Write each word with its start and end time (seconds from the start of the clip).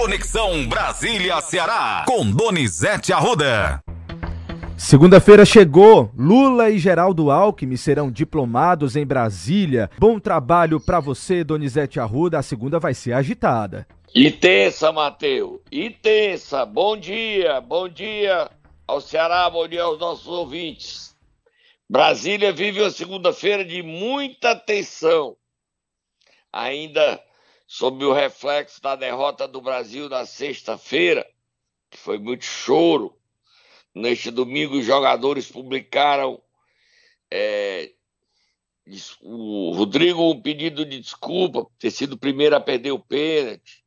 Conexão 0.00 0.66
Brasília-Ceará, 0.66 2.06
com 2.08 2.30
Donizete 2.30 3.12
Arruda. 3.12 3.84
Segunda-feira 4.74 5.44
chegou. 5.44 6.10
Lula 6.16 6.70
e 6.70 6.78
Geraldo 6.78 7.30
Alckmin 7.30 7.76
serão 7.76 8.10
diplomados 8.10 8.96
em 8.96 9.04
Brasília. 9.04 9.90
Bom 9.98 10.18
trabalho 10.18 10.80
para 10.80 11.00
você, 11.00 11.44
Donizete 11.44 12.00
Arruda. 12.00 12.38
A 12.38 12.42
segunda 12.42 12.78
vai 12.78 12.94
ser 12.94 13.12
agitada. 13.12 13.86
E 14.14 14.30
terça, 14.30 14.90
Matheus. 14.90 15.60
E 15.70 15.90
terça. 15.90 16.64
Bom 16.64 16.96
dia. 16.96 17.60
Bom 17.60 17.86
dia 17.86 18.50
ao 18.88 19.02
Ceará. 19.02 19.50
Bom 19.50 19.68
dia 19.68 19.82
aos 19.82 20.00
nossos 20.00 20.26
ouvintes. 20.26 21.14
Brasília 21.90 22.54
vive 22.54 22.80
uma 22.80 22.90
segunda-feira 22.90 23.66
de 23.66 23.82
muita 23.82 24.56
tensão. 24.56 25.36
Ainda 26.50 27.20
sob 27.72 28.04
o 28.04 28.12
reflexo 28.12 28.82
da 28.82 28.96
derrota 28.96 29.46
do 29.46 29.60
Brasil 29.60 30.08
na 30.08 30.26
sexta-feira, 30.26 31.24
que 31.88 31.96
foi 31.96 32.18
muito 32.18 32.44
choro 32.44 33.20
Neste 33.94 34.30
domingo, 34.30 34.78
os 34.78 34.84
jogadores 34.84 35.50
publicaram 35.50 36.40
é, 37.30 37.92
o 39.20 39.72
Rodrigo 39.72 40.30
um 40.30 40.40
pedido 40.40 40.84
de 40.84 41.00
desculpa 41.00 41.64
por 41.64 41.72
ter 41.76 41.90
sido 41.90 42.12
o 42.12 42.18
primeiro 42.18 42.54
a 42.54 42.60
perder 42.60 42.92
o 42.92 43.00
pênalti. 43.00 43.84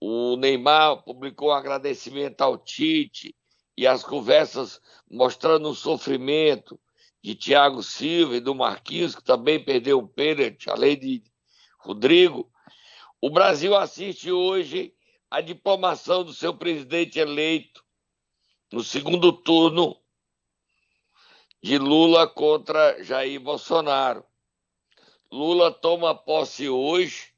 O 0.00 0.36
Neymar 0.36 1.04
publicou 1.04 1.50
um 1.50 1.52
agradecimento 1.52 2.40
ao 2.40 2.58
Tite 2.58 3.34
e 3.76 3.86
as 3.86 4.02
conversas 4.02 4.80
mostrando 5.08 5.68
o 5.68 5.74
sofrimento 5.74 6.78
de 7.22 7.36
Thiago 7.36 7.82
Silva 7.82 8.36
e 8.36 8.40
do 8.40 8.54
Marquinhos, 8.54 9.14
que 9.14 9.22
também 9.22 9.64
perdeu 9.64 9.98
o 9.98 10.08
pênalti, 10.08 10.68
além 10.68 10.98
de 10.98 11.22
Rodrigo. 11.78 12.50
O 13.20 13.30
Brasil 13.30 13.74
assiste 13.74 14.30
hoje 14.30 14.94
a 15.28 15.40
diplomação 15.40 16.22
do 16.22 16.32
seu 16.32 16.54
presidente 16.56 17.18
eleito, 17.18 17.84
no 18.70 18.84
segundo 18.84 19.32
turno 19.32 20.00
de 21.60 21.78
Lula 21.78 22.28
contra 22.28 23.02
Jair 23.02 23.40
Bolsonaro. 23.40 24.24
Lula 25.32 25.72
toma 25.72 26.14
posse 26.14 26.68
hoje 26.68 27.34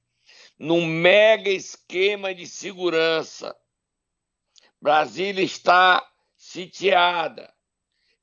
num 0.59 0.85
mega 0.85 1.49
esquema 1.49 2.35
de 2.35 2.47
segurança. 2.47 3.57
Brasília 4.83 5.43
está 5.43 6.07
sitiada. 6.37 7.51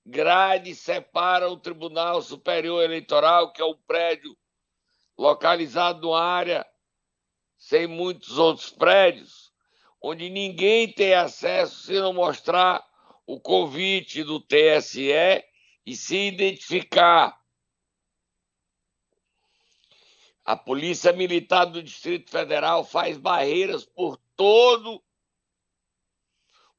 Grade 0.05 0.75
separa 0.75 1.49
o 1.49 1.57
Tribunal 1.57 2.21
Superior 2.21 2.83
Eleitoral, 2.83 3.51
que 3.51 3.63
é 3.63 3.65
um 3.65 3.75
prédio 3.87 4.37
localizado 5.17 6.01
numa 6.01 6.21
área 6.21 6.63
sem 7.57 7.87
muitos 7.87 8.37
outros 8.37 8.69
prédios, 8.69 9.51
onde 10.01 10.29
ninguém 10.29 10.91
tem 10.91 11.13
acesso 11.13 11.83
se 11.83 11.99
não 11.99 12.13
mostrar 12.13 12.85
o 13.25 13.39
convite 13.39 14.23
do 14.23 14.39
TSE 14.39 15.43
e 15.85 15.95
se 15.95 16.27
identificar. 16.27 17.37
A 20.45 20.55
Polícia 20.55 21.11
Militar 21.11 21.65
do 21.65 21.83
Distrito 21.83 22.31
Federal 22.31 22.85
faz 22.85 23.17
barreiras 23.17 23.85
por 23.85 24.17
todo 24.35 25.03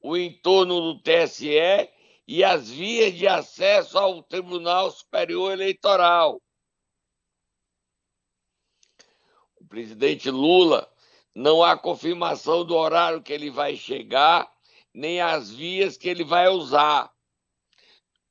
o 0.01 0.17
entorno 0.17 0.81
do 0.81 0.99
TSE 1.01 1.91
e 2.27 2.43
as 2.43 2.69
vias 2.69 3.13
de 3.13 3.27
acesso 3.27 3.97
ao 3.97 4.23
Tribunal 4.23 4.89
Superior 4.91 5.51
Eleitoral. 5.51 6.41
O 9.55 9.58
presidente 9.69 10.29
Lula 10.29 10.91
não 11.33 11.63
há 11.63 11.77
confirmação 11.77 12.65
do 12.65 12.75
horário 12.75 13.21
que 13.21 13.31
ele 13.31 13.49
vai 13.49 13.75
chegar 13.75 14.51
nem 14.93 15.21
as 15.21 15.51
vias 15.51 15.95
que 15.95 16.09
ele 16.09 16.23
vai 16.23 16.49
usar. 16.49 17.13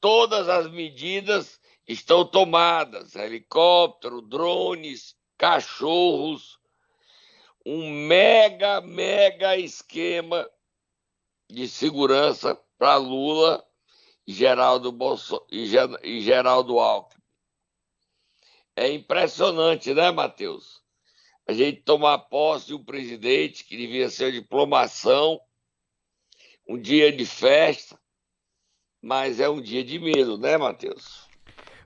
Todas 0.01 0.49
as 0.49 0.71
medidas 0.71 1.61
estão 1.87 2.25
tomadas: 2.25 3.15
helicóptero, 3.15 4.21
drones, 4.21 5.17
cachorros, 5.39 6.59
um 7.65 7.91
mega, 8.07 8.81
mega 8.81 9.57
esquema 9.57 10.49
de 11.49 11.69
segurança 11.69 12.61
para 12.77 12.97
Lula 12.97 13.65
e 14.27 14.33
Geraldo, 14.33 14.93
Bolso... 14.93 15.47
e 15.51 16.21
Geraldo 16.21 16.79
Alckmin. 16.79 17.23
É 18.77 18.93
impressionante, 18.93 19.93
né, 19.95 20.11
Matheus? 20.11 20.83
A 21.49 21.55
gente 21.55 21.81
tomar 21.81 22.19
posse 22.19 22.67
de 22.67 22.75
um 22.75 22.85
presidente 22.85 23.65
que 23.65 23.75
devia 23.75 24.11
ser 24.11 24.33
diplomação 24.33 25.41
um 26.69 26.79
dia 26.79 27.11
de 27.11 27.25
festa, 27.25 27.99
mas 29.01 29.41
é 29.41 29.49
um 29.49 29.61
dia 29.61 29.83
de 29.83 29.99
medo, 29.99 30.37
né, 30.37 30.59
Matheus? 30.59 31.27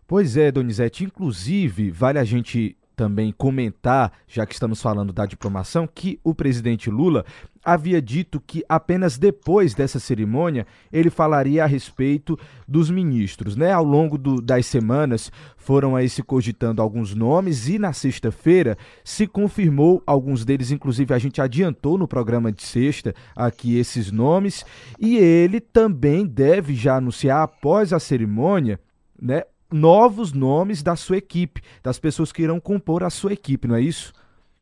Pois 0.04 0.36
é, 0.36 0.50
Donizete. 0.50 1.04
Inclusive, 1.04 1.92
vale 1.92 2.18
a 2.18 2.24
gente 2.24 2.76
também 3.02 3.34
comentar, 3.36 4.12
já 4.28 4.46
que 4.46 4.54
estamos 4.54 4.80
falando 4.80 5.12
da 5.12 5.26
diplomação, 5.26 5.88
que 5.92 6.20
o 6.22 6.32
presidente 6.32 6.88
Lula 6.88 7.24
havia 7.64 8.00
dito 8.00 8.40
que 8.40 8.64
apenas 8.68 9.18
depois 9.18 9.74
dessa 9.74 9.98
cerimônia 9.98 10.64
ele 10.92 11.10
falaria 11.10 11.64
a 11.64 11.66
respeito 11.66 12.38
dos 12.66 12.90
ministros, 12.90 13.56
né? 13.56 13.72
Ao 13.72 13.82
longo 13.82 14.16
do, 14.16 14.40
das 14.40 14.66
semanas 14.66 15.32
foram 15.56 15.96
aí 15.96 16.08
se 16.08 16.22
cogitando 16.22 16.80
alguns 16.80 17.12
nomes 17.12 17.68
e 17.68 17.76
na 17.76 17.92
sexta-feira 17.92 18.78
se 19.02 19.26
confirmou 19.26 20.00
alguns 20.06 20.44
deles, 20.44 20.70
inclusive 20.70 21.12
a 21.12 21.18
gente 21.18 21.42
adiantou 21.42 21.98
no 21.98 22.06
programa 22.06 22.52
de 22.52 22.62
sexta 22.62 23.12
aqui 23.34 23.76
esses 23.76 24.12
nomes 24.12 24.64
e 24.96 25.16
ele 25.16 25.58
também 25.58 26.24
deve 26.24 26.72
já 26.76 26.98
anunciar 26.98 27.42
após 27.42 27.92
a 27.92 27.98
cerimônia, 27.98 28.78
né, 29.20 29.42
novos 29.72 30.32
nomes 30.32 30.82
da 30.82 30.96
sua 30.96 31.16
equipe, 31.16 31.62
das 31.82 31.98
pessoas 31.98 32.32
que 32.32 32.42
irão 32.42 32.60
compor 32.60 33.02
a 33.02 33.10
sua 33.10 33.32
equipe, 33.32 33.66
não 33.66 33.76
é 33.76 33.80
isso? 33.80 34.12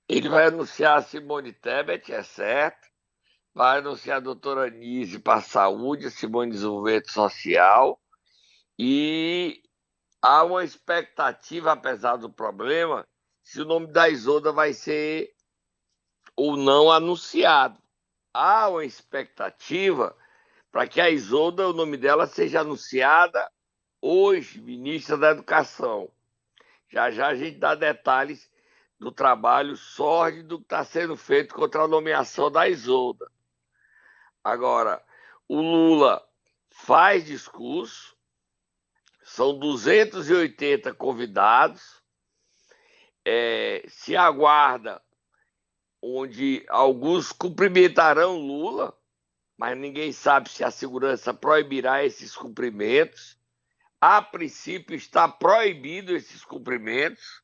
Ele 0.08 0.28
vai 0.28 0.46
anunciar 0.46 0.98
a 0.98 1.02
Simone 1.02 1.52
Tebet, 1.52 2.12
é 2.12 2.22
certo. 2.22 2.88
Vai 3.54 3.78
anunciar 3.78 4.18
a 4.18 4.20
doutora 4.20 4.66
Anise 4.66 5.18
para 5.18 5.38
a 5.38 5.42
saúde, 5.42 6.06
a 6.06 6.10
Simone 6.10 6.52
Desenvolvimento 6.52 7.10
Social. 7.12 8.00
E 8.78 9.62
há 10.22 10.44
uma 10.44 10.64
expectativa, 10.64 11.72
apesar 11.72 12.16
do 12.16 12.30
problema, 12.30 13.06
se 13.42 13.60
o 13.60 13.64
nome 13.64 13.88
da 13.88 14.08
Isolda 14.08 14.52
vai 14.52 14.72
ser 14.72 15.30
ou 16.36 16.56
não 16.56 16.90
anunciado. 16.90 17.78
Há 18.32 18.68
uma 18.68 18.84
expectativa 18.84 20.16
para 20.70 20.86
que 20.86 21.00
a 21.00 21.10
Isolda, 21.10 21.68
o 21.68 21.72
nome 21.72 21.96
dela, 21.96 22.26
seja 22.26 22.60
anunciada 22.60 23.50
hoje 24.00 24.60
ministra 24.60 25.16
da 25.16 25.30
Educação. 25.30 26.10
Já 26.88 27.10
já 27.10 27.28
a 27.28 27.34
gente 27.34 27.58
dá 27.58 27.74
detalhes 27.74 28.50
do 28.98 29.10
trabalho 29.10 29.76
sórdido 29.76 30.58
que 30.58 30.64
está 30.64 30.84
sendo 30.84 31.16
feito 31.16 31.54
contra 31.54 31.82
a 31.82 31.88
nomeação 31.88 32.50
da 32.50 32.68
Isolda. 32.68 33.30
Agora, 34.44 35.02
o 35.48 35.60
Lula 35.60 36.26
faz 36.70 37.24
discurso, 37.24 38.16
são 39.22 39.58
280 39.58 40.92
convidados, 40.94 42.02
é, 43.24 43.84
se 43.88 44.16
aguarda 44.16 45.02
onde 46.02 46.64
alguns 46.68 47.32
cumprimentarão 47.32 48.38
Lula, 48.38 48.96
mas 49.56 49.76
ninguém 49.76 50.12
sabe 50.12 50.48
se 50.48 50.64
a 50.64 50.70
segurança 50.70 51.34
proibirá 51.34 52.04
esses 52.04 52.34
cumprimentos. 52.34 53.38
A 54.00 54.22
princípio 54.22 54.96
está 54.96 55.28
proibido 55.28 56.16
esses 56.16 56.42
cumprimentos. 56.42 57.42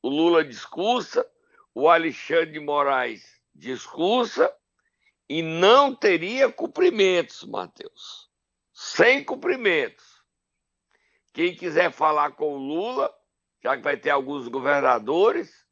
O 0.00 0.08
Lula 0.08 0.44
discursa, 0.44 1.28
o 1.74 1.88
Alexandre 1.88 2.52
de 2.52 2.60
Moraes 2.60 3.40
discursa 3.52 4.54
e 5.28 5.42
não 5.42 5.94
teria 5.94 6.52
cumprimentos, 6.52 7.42
Matheus. 7.42 8.30
Sem 8.72 9.24
cumprimentos. 9.24 10.22
Quem 11.32 11.56
quiser 11.56 11.90
falar 11.90 12.32
com 12.32 12.54
o 12.54 12.58
Lula, 12.58 13.12
já 13.62 13.76
que 13.76 13.82
vai 13.82 13.96
ter 13.96 14.10
alguns 14.10 14.46
governadores, 14.46 15.66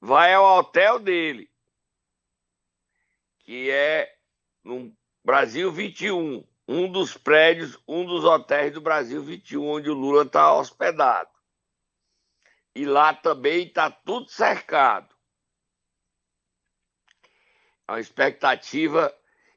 vai 0.00 0.32
ao 0.32 0.58
hotel 0.58 0.98
dele, 0.98 1.50
que 3.40 3.70
é 3.70 4.16
no 4.64 4.96
Brasil 5.24 5.70
21 5.72 6.46
um 6.68 6.90
dos 6.90 7.16
prédios, 7.16 7.78
um 7.86 8.04
dos 8.04 8.24
hotéis 8.24 8.72
do 8.72 8.80
Brasil 8.80 9.22
21, 9.22 9.64
onde 9.64 9.90
o 9.90 9.94
Lula 9.94 10.24
está 10.24 10.52
hospedado. 10.52 11.30
E 12.74 12.84
lá 12.84 13.14
também 13.14 13.66
está 13.66 13.90
tudo 13.90 14.28
cercado. 14.28 15.14
É 17.88 17.92
uma 17.92 18.00
expectativa 18.00 19.14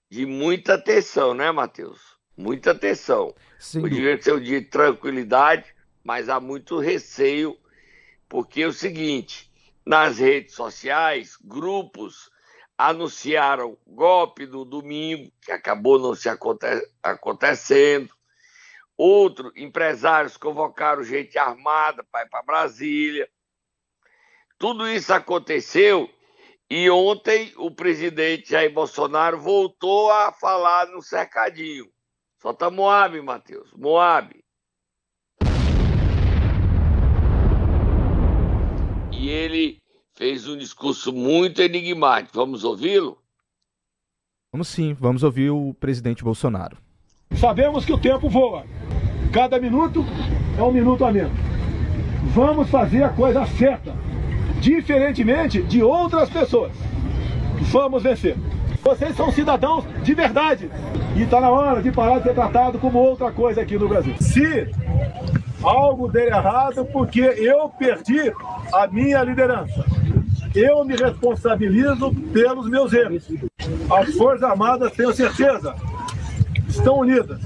de 0.10 0.26
muita 0.26 0.76
atenção, 0.76 1.34
né, 1.34 1.52
Matheus? 1.52 2.18
Muita 2.38 2.72
atenção. 2.72 3.36
Sim. 3.58 3.82
Devia 3.82 4.22
ser 4.22 4.34
um 4.34 4.40
dia 4.40 4.62
de 4.62 4.68
tranquilidade, 4.68 5.76
mas 6.04 6.30
há 6.30 6.40
muito 6.40 6.80
receio, 6.80 7.60
porque 8.30 8.62
é 8.62 8.68
o 8.68 8.72
seguinte: 8.72 9.52
nas 9.86 10.20
redes 10.20 10.54
sociais, 10.54 11.36
grupos 11.44 12.32
anunciaram 12.80 13.78
golpe 13.86 14.46
no 14.46 14.64
domingo, 14.64 15.30
que 15.42 15.52
acabou 15.52 16.00
não 16.00 16.16
se 16.16 16.30
aconte 16.30 16.66
acontecendo. 17.04 18.10
Outro, 18.98 19.52
empresários 19.54 20.38
convocaram 20.38 21.04
gente 21.04 21.38
armada 21.38 22.06
para 22.10 22.26
ir 22.26 22.30
para 22.30 22.42
Brasília. 22.42 23.30
Tudo 24.58 24.88
isso 24.88 25.14
aconteceu 25.14 26.10
e 26.70 26.90
ontem 26.90 27.52
o 27.58 27.70
presidente 27.70 28.52
Jair 28.52 28.72
Bolsonaro 28.72 29.38
voltou 29.38 30.10
a 30.10 30.32
falar 30.32 30.88
no 30.88 31.02
cercadinho. 31.02 31.92
Solta 32.42 32.70
Moab, 32.70 33.22
Matheus. 33.22 33.74
Moab. 33.74 34.42
E 39.12 39.30
ele 39.30 39.79
fez 40.20 40.46
um 40.50 40.58
discurso 40.58 41.14
muito 41.14 41.62
enigmático. 41.62 42.36
Vamos 42.36 42.66
ouvi-lo? 42.66 43.18
Vamos 44.52 44.68
sim, 44.68 44.94
vamos 44.94 45.24
ouvir 45.24 45.50
o 45.50 45.74
presidente 45.80 46.26
Bolsonaro. 46.26 46.78
Sabemos 47.36 47.86
que 47.86 47.94
o 47.94 47.98
tempo 47.98 48.28
voa. 48.28 48.66
Cada 49.32 49.58
minuto 49.62 50.04
é 50.58 50.62
um 50.62 50.74
minuto 50.74 51.06
a 51.06 51.12
menos. 51.14 51.32
Vamos 52.34 52.70
fazer 52.70 53.02
a 53.02 53.10
coisa 53.10 53.46
certa, 53.46 53.96
diferentemente 54.60 55.64
de 55.64 55.82
outras 55.82 56.30
pessoas. 56.30 56.74
Vamos 57.72 58.04
vencer. 58.04 58.36
Vocês 58.84 59.16
são 59.16 59.32
cidadãos 59.32 59.86
de 60.04 60.14
verdade. 60.14 60.70
E 61.16 61.22
está 61.22 61.40
na 61.40 61.50
hora 61.50 61.82
de 61.82 61.94
parar 61.94 62.18
de 62.18 62.24
ser 62.24 62.34
tratado 62.34 62.78
como 62.78 63.00
outra 63.00 63.32
coisa 63.32 63.62
aqui 63.62 63.78
no 63.78 63.88
Brasil. 63.88 64.16
Se 64.20 64.70
algo 65.64 66.12
der 66.12 66.28
errado, 66.28 66.84
porque 66.92 67.22
eu 67.22 67.70
perdi 67.70 68.34
a 68.74 68.86
minha 68.88 69.24
liderança 69.24 69.99
eu 70.56 70.84
me 70.84 70.96
responsabilizo 70.96 72.14
pelos 72.34 72.70
meus 72.70 72.94
erros. 72.94 73.28
As 73.90 74.14
Forças 74.16 74.44
Armadas, 74.44 74.92
tenho 74.94 75.14
certeza, 75.14 75.76
estão 76.68 77.00
unidas. 77.00 77.40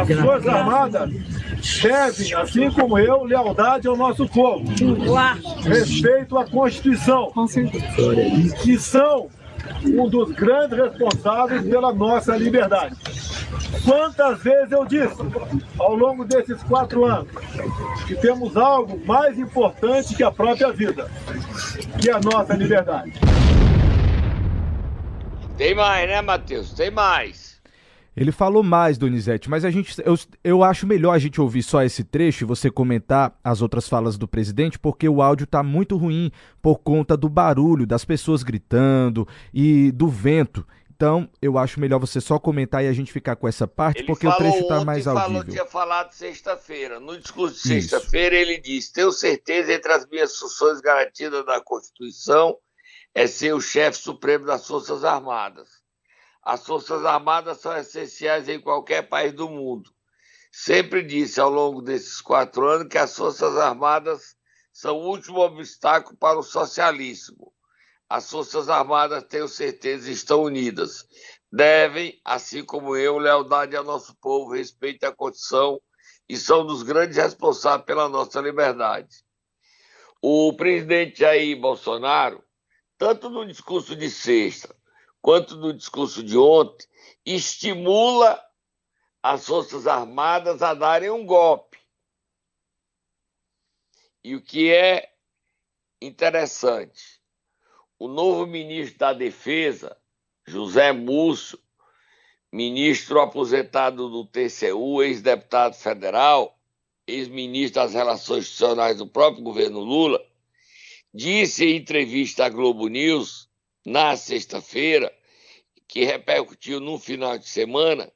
As 0.00 0.20
Forças 0.20 0.48
Armadas 0.48 1.10
devem, 1.82 2.34
assim 2.34 2.70
como 2.70 2.98
eu, 2.98 3.24
lealdade 3.24 3.86
ao 3.86 3.96
nosso 3.96 4.28
povo. 4.28 4.64
Respeito 5.62 6.36
à 6.38 6.44
Constituição. 6.44 7.32
Que 8.62 8.78
são 8.78 9.28
um 9.84 10.08
dos 10.08 10.32
grandes 10.32 10.78
responsáveis 10.78 11.62
pela 11.62 11.92
nossa 11.92 12.36
liberdade. 12.36 12.96
Quantas 13.84 14.42
vezes 14.42 14.72
eu 14.72 14.84
disse, 14.84 15.16
ao 15.78 15.94
longo 15.94 16.24
desses 16.24 16.62
quatro 16.64 17.04
anos, 17.04 17.30
que 18.06 18.14
temos 18.16 18.56
algo 18.56 19.00
mais 19.06 19.38
importante 19.38 20.14
que 20.14 20.22
a 20.22 20.30
própria 20.30 20.72
vida, 20.72 21.10
que 22.00 22.10
é 22.10 22.14
a 22.14 22.20
nossa 22.20 22.54
liberdade. 22.54 23.12
Tem 25.56 25.74
mais, 25.74 26.08
né, 26.08 26.20
Matheus? 26.20 26.72
Tem 26.72 26.90
mais. 26.90 27.58
Ele 28.18 28.32
falou 28.32 28.64
mais, 28.64 28.98
Donizete, 28.98 29.48
mas 29.48 29.64
a 29.64 29.70
gente, 29.70 29.94
eu, 30.04 30.18
eu 30.42 30.64
acho 30.64 30.88
melhor 30.88 31.12
a 31.12 31.18
gente 31.20 31.40
ouvir 31.40 31.62
só 31.62 31.84
esse 31.84 32.02
trecho 32.02 32.42
e 32.42 32.46
você 32.46 32.68
comentar 32.68 33.32
as 33.44 33.62
outras 33.62 33.88
falas 33.88 34.18
do 34.18 34.26
presidente, 34.26 34.76
porque 34.76 35.08
o 35.08 35.22
áudio 35.22 35.44
está 35.44 35.62
muito 35.62 35.96
ruim 35.96 36.32
por 36.60 36.78
conta 36.80 37.16
do 37.16 37.28
barulho, 37.28 37.86
das 37.86 38.04
pessoas 38.04 38.42
gritando 38.42 39.26
e 39.54 39.92
do 39.92 40.08
vento. 40.08 40.66
Então, 41.00 41.30
eu 41.40 41.56
acho 41.56 41.78
melhor 41.78 42.00
você 42.00 42.20
só 42.20 42.40
comentar 42.40 42.82
e 42.82 42.88
a 42.88 42.92
gente 42.92 43.12
ficar 43.12 43.36
com 43.36 43.46
essa 43.46 43.68
parte, 43.68 44.00
ele 44.00 44.08
porque 44.08 44.26
o 44.26 44.36
trecho 44.36 44.58
está 44.58 44.84
mais 44.84 45.06
audível. 45.06 45.28
Falou, 45.30 45.44
tinha 45.44 45.64
falado 45.64 46.10
sexta-feira. 46.10 46.98
No 46.98 47.16
discurso 47.16 47.54
de 47.54 47.68
sexta-feira, 47.68 48.34
ele 48.34 48.58
disse: 48.58 48.94
Tenho 48.94 49.12
certeza 49.12 49.72
entre 49.72 49.92
as 49.92 50.04
minhas 50.08 50.36
funções 50.36 50.80
garantidas 50.80 51.46
na 51.46 51.60
Constituição 51.60 52.58
é 53.14 53.28
ser 53.28 53.54
o 53.54 53.60
chefe 53.60 53.96
supremo 53.96 54.44
das 54.44 54.66
Forças 54.66 55.04
Armadas. 55.04 55.68
As 56.42 56.66
Forças 56.66 57.04
Armadas 57.04 57.60
são 57.60 57.76
essenciais 57.76 58.48
em 58.48 58.60
qualquer 58.60 59.02
país 59.02 59.32
do 59.32 59.48
mundo. 59.48 59.92
Sempre 60.50 61.04
disse 61.04 61.38
ao 61.38 61.48
longo 61.48 61.80
desses 61.80 62.20
quatro 62.20 62.66
anos 62.66 62.88
que 62.88 62.98
as 62.98 63.14
Forças 63.14 63.56
Armadas 63.56 64.34
são 64.72 64.96
o 64.96 65.10
último 65.10 65.38
obstáculo 65.38 66.16
para 66.16 66.40
o 66.40 66.42
socialismo 66.42 67.52
as 68.08 68.30
Forças 68.30 68.68
Armadas, 68.68 69.24
tenho 69.24 69.46
certeza, 69.48 70.10
estão 70.10 70.42
unidas. 70.42 71.06
Devem, 71.52 72.20
assim 72.24 72.64
como 72.64 72.96
eu, 72.96 73.18
lealdade 73.18 73.76
ao 73.76 73.84
nosso 73.84 74.14
povo, 74.16 74.52
respeito 74.52 75.04
à 75.04 75.14
Constituição 75.14 75.80
e 76.28 76.36
são 76.36 76.66
dos 76.66 76.82
grandes 76.82 77.16
responsáveis 77.16 77.86
pela 77.86 78.08
nossa 78.08 78.40
liberdade. 78.40 79.22
O 80.22 80.52
presidente 80.54 81.20
Jair 81.20 81.58
Bolsonaro, 81.58 82.42
tanto 82.96 83.30
no 83.30 83.46
discurso 83.46 83.94
de 83.94 84.10
sexta 84.10 84.74
quanto 85.20 85.56
no 85.56 85.72
discurso 85.72 86.22
de 86.22 86.36
ontem, 86.36 86.86
estimula 87.24 88.42
as 89.22 89.46
Forças 89.46 89.86
Armadas 89.86 90.62
a 90.62 90.74
darem 90.74 91.10
um 91.10 91.24
golpe. 91.24 91.78
E 94.24 94.34
o 94.34 94.42
que 94.42 94.72
é 94.72 95.12
interessante, 96.00 97.17
o 97.98 98.06
novo 98.06 98.46
ministro 98.46 98.98
da 98.98 99.12
Defesa, 99.12 99.96
José 100.46 100.92
Múcio, 100.92 101.58
ministro 102.52 103.20
aposentado 103.20 104.08
do 104.08 104.24
TCU, 104.24 105.02
ex-deputado 105.02 105.74
federal, 105.74 106.56
ex-ministro 107.06 107.82
das 107.82 107.94
Relações 107.94 108.44
Institucionais 108.44 108.98
do 108.98 109.06
próprio 109.06 109.42
governo 109.42 109.80
Lula, 109.80 110.24
disse 111.12 111.64
em 111.64 111.76
entrevista 111.76 112.46
à 112.46 112.48
Globo 112.48 112.86
News, 112.86 113.48
na 113.84 114.16
sexta-feira, 114.16 115.12
que 115.88 116.04
repercutiu 116.04 116.78
no 116.78 116.98
final 116.98 117.36
de 117.36 117.48
semana, 117.48 118.10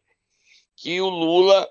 que 0.77 1.01
o 1.01 1.09
Lula 1.09 1.69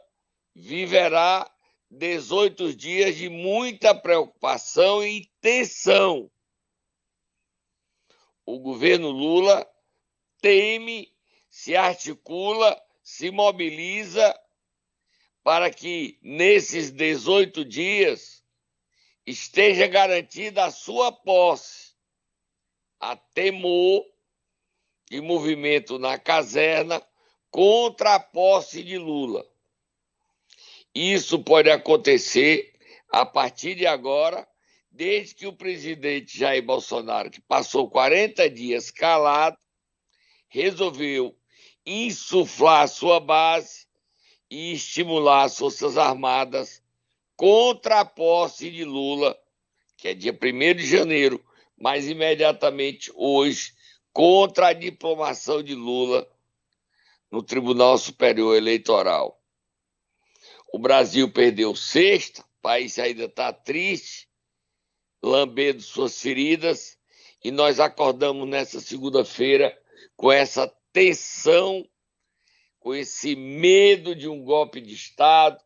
viverá 0.53 1.49
18 1.89 2.75
dias 2.75 3.15
de 3.15 3.29
muita 3.29 3.93
preocupação 3.93 5.03
e 5.03 5.29
tensão 5.39 6.29
o 8.51 8.59
governo 8.59 9.09
Lula 9.09 9.65
teme, 10.41 11.13
se 11.49 11.75
articula, 11.75 12.81
se 13.01 13.31
mobiliza 13.31 14.37
para 15.41 15.71
que 15.71 16.19
nesses 16.21 16.91
18 16.91 17.63
dias 17.63 18.43
esteja 19.25 19.87
garantida 19.87 20.65
a 20.65 20.71
sua 20.71 21.11
posse, 21.11 21.93
a 22.99 23.15
temor 23.15 24.05
de 25.09 25.21
movimento 25.21 25.97
na 25.97 26.19
caserna 26.19 27.01
contra 27.49 28.15
a 28.15 28.19
posse 28.19 28.83
de 28.83 28.97
Lula. 28.97 29.45
Isso 30.93 31.41
pode 31.41 31.71
acontecer 31.71 32.77
a 33.09 33.25
partir 33.25 33.75
de 33.75 33.87
agora 33.87 34.47
desde 34.91 35.35
que 35.35 35.47
o 35.47 35.53
presidente 35.53 36.37
Jair 36.37 36.61
Bolsonaro, 36.61 37.31
que 37.31 37.41
passou 37.41 37.89
40 37.89 38.49
dias 38.49 38.91
calado, 38.91 39.57
resolveu 40.49 41.35
insuflar 41.85 42.87
sua 42.87 43.19
base 43.19 43.87
e 44.49 44.73
estimular 44.73 45.43
as 45.43 45.57
Forças 45.57 45.97
Armadas 45.97 46.83
contra 47.37 48.01
a 48.01 48.05
posse 48.05 48.69
de 48.69 48.83
Lula, 48.83 49.35
que 49.95 50.09
é 50.09 50.13
dia 50.13 50.33
1 50.33 50.75
de 50.75 50.85
janeiro, 50.85 51.43
mas 51.77 52.07
imediatamente 52.07 53.09
hoje, 53.15 53.73
contra 54.11 54.67
a 54.67 54.73
diplomação 54.73 55.63
de 55.63 55.73
Lula 55.73 56.29
no 57.31 57.41
Tribunal 57.41 57.97
Superior 57.97 58.57
Eleitoral. 58.57 59.41
O 60.71 60.77
Brasil 60.77 61.31
perdeu 61.31 61.75
sexta, 61.75 62.41
o 62.41 62.61
país 62.61 62.99
ainda 62.99 63.23
está 63.23 63.53
triste, 63.53 64.29
lambendo 65.21 65.81
suas 65.81 66.19
feridas, 66.19 66.97
e 67.43 67.51
nós 67.51 67.79
acordamos 67.79 68.47
nessa 68.47 68.79
segunda-feira 68.79 69.77
com 70.15 70.31
essa 70.31 70.67
tensão, 70.91 71.87
com 72.79 72.93
esse 72.93 73.35
medo 73.35 74.15
de 74.15 74.27
um 74.27 74.43
golpe 74.43 74.81
de 74.81 74.93
Estado, 74.93 75.61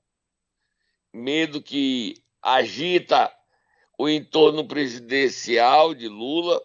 medo 1.13 1.61
que 1.61 2.23
agita 2.41 3.33
o 3.97 4.09
entorno 4.09 4.67
presidencial 4.67 5.93
de 5.93 6.07
Lula, 6.07 6.61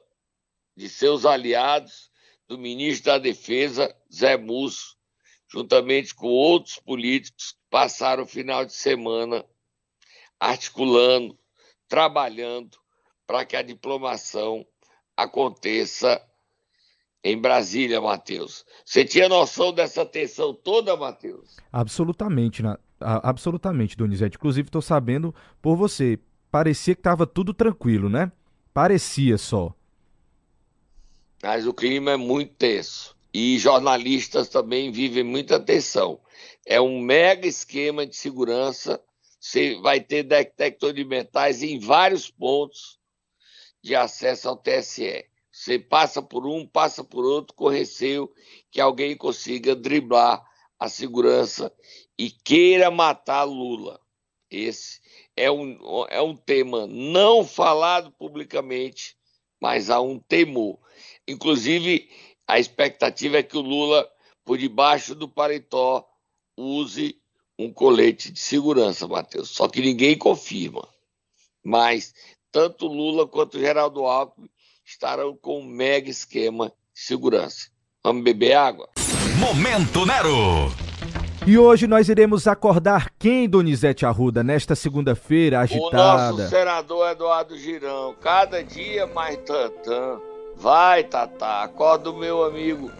de 0.77 0.89
seus 0.89 1.25
aliados, 1.25 2.11
do 2.49 2.59
ministro 2.59 3.13
da 3.13 3.19
Defesa, 3.19 3.97
Zé 4.13 4.37
Múcio, 4.37 4.97
juntamente 5.49 6.13
com 6.15 6.27
outros 6.27 6.81
políticos 6.81 7.53
que 7.53 7.59
passaram 7.71 8.25
o 8.25 8.27
final 8.27 8.65
de 8.65 8.73
semana 8.73 9.45
articulando, 10.41 11.39
trabalhando 11.87 12.80
para 13.31 13.45
que 13.45 13.55
a 13.55 13.63
diplomação 13.63 14.67
aconteça 15.17 16.21
em 17.23 17.41
Brasília, 17.41 18.01
Matheus. 18.01 18.67
Você 18.85 19.05
tinha 19.05 19.29
noção 19.29 19.73
dessa 19.73 20.05
tensão 20.05 20.53
toda, 20.53 20.97
Matheus? 20.97 21.57
Absolutamente, 21.71 22.61
na, 22.61 22.77
absolutamente, 22.99 23.97
Donizete. 23.97 24.37
Inclusive, 24.37 24.67
estou 24.67 24.83
sabendo 24.83 25.33
por 25.63 25.77
você. 25.77 26.19
Parecia 26.51 26.93
que 26.93 26.99
estava 26.99 27.25
tudo 27.25 27.55
tranquilo, 27.55 28.09
né? 28.09 28.33
Parecia 28.75 29.39
só. 29.39 29.73
Mas 31.41 31.69
o 31.69 31.73
clima 31.73 32.11
é 32.11 32.17
muito 32.17 32.53
tenso. 32.55 33.17
E 33.33 33.57
jornalistas 33.61 34.49
também 34.49 34.91
vivem 34.91 35.23
muita 35.23 35.61
tensão. 35.61 36.19
É 36.67 36.81
um 36.81 37.01
mega 37.01 37.47
esquema 37.47 38.05
de 38.05 38.17
segurança. 38.17 39.01
Você 39.39 39.81
vai 39.81 40.01
ter 40.01 40.25
detector 40.25 40.93
de 40.93 41.05
metais 41.05 41.63
em 41.63 41.79
vários 41.79 42.29
pontos 42.29 42.99
de 43.83 43.95
acesso 43.95 44.49
ao 44.49 44.57
TSE. 44.57 45.25
Você 45.51 45.79
passa 45.79 46.23
por 46.23 46.47
um, 46.47 46.67
passa 46.67 47.03
por 47.03 47.25
outro, 47.25 47.55
com 47.55 47.69
receio 47.69 48.33
que 48.71 48.81
alguém 48.81 49.17
consiga 49.17 49.75
driblar 49.75 50.45
a 50.79 50.89
segurança 50.89 51.73
e 52.17 52.31
queira 52.31 52.91
matar 52.91 53.45
Lula. 53.45 54.01
Esse 54.51 55.01
é 55.37 55.51
um, 55.51 55.79
é 56.09 56.21
um 56.21 56.37
tema 56.37 56.87
não 56.87 57.45
falado 57.45 58.11
publicamente, 58.13 59.17
mas 59.61 59.91
há 59.91 60.01
um 60.01 60.19
temor. 60.19 60.79
Inclusive, 61.27 62.09
a 62.47 62.59
expectativa 62.59 63.39
é 63.39 63.43
que 63.43 63.57
o 63.57 63.61
Lula, 63.61 64.11
por 64.45 64.59
debaixo 64.59 65.15
do 65.15 65.29
paletó, 65.29 66.09
use 66.57 67.21
um 67.59 67.73
colete 67.73 68.33
de 68.33 68.41
segurança, 68.41 69.07
Matheus. 69.07 69.51
Só 69.51 69.69
que 69.69 69.81
ninguém 69.81 70.17
confirma. 70.17 70.89
Mas 71.63 72.15
tanto 72.53 72.87
Lula 72.87 73.27
quanto 73.27 73.59
Geraldo 73.59 74.05
Alckmin 74.05 74.49
estarão 74.85 75.37
com 75.37 75.61
um 75.61 75.65
mega 75.65 76.11
esquema 76.11 76.69
de 76.69 77.01
segurança. 77.01 77.69
Vamos 78.03 78.25
beber 78.25 78.55
água? 78.55 78.89
Momento 79.39 80.05
Nero! 80.05 80.73
E 81.47 81.57
hoje 81.57 81.87
nós 81.87 82.09
iremos 82.09 82.47
acordar 82.47 83.11
quem, 83.19 83.49
Donizete 83.49 84.05
Arruda, 84.05 84.43
nesta 84.45 84.75
segunda-feira 84.75 85.61
agitada? 85.61 86.35
O 86.35 86.37
nosso 86.37 86.51
senador 86.51 87.11
Eduardo 87.11 87.57
Girão. 87.57 88.15
Cada 88.21 88.63
dia 88.63 89.07
mais 89.07 89.39
tantã. 89.39 90.21
Vai, 90.57 91.05
Tatá, 91.05 91.63
acorda 91.63 92.11
o 92.11 92.19
meu 92.19 92.45
amigo 92.45 92.91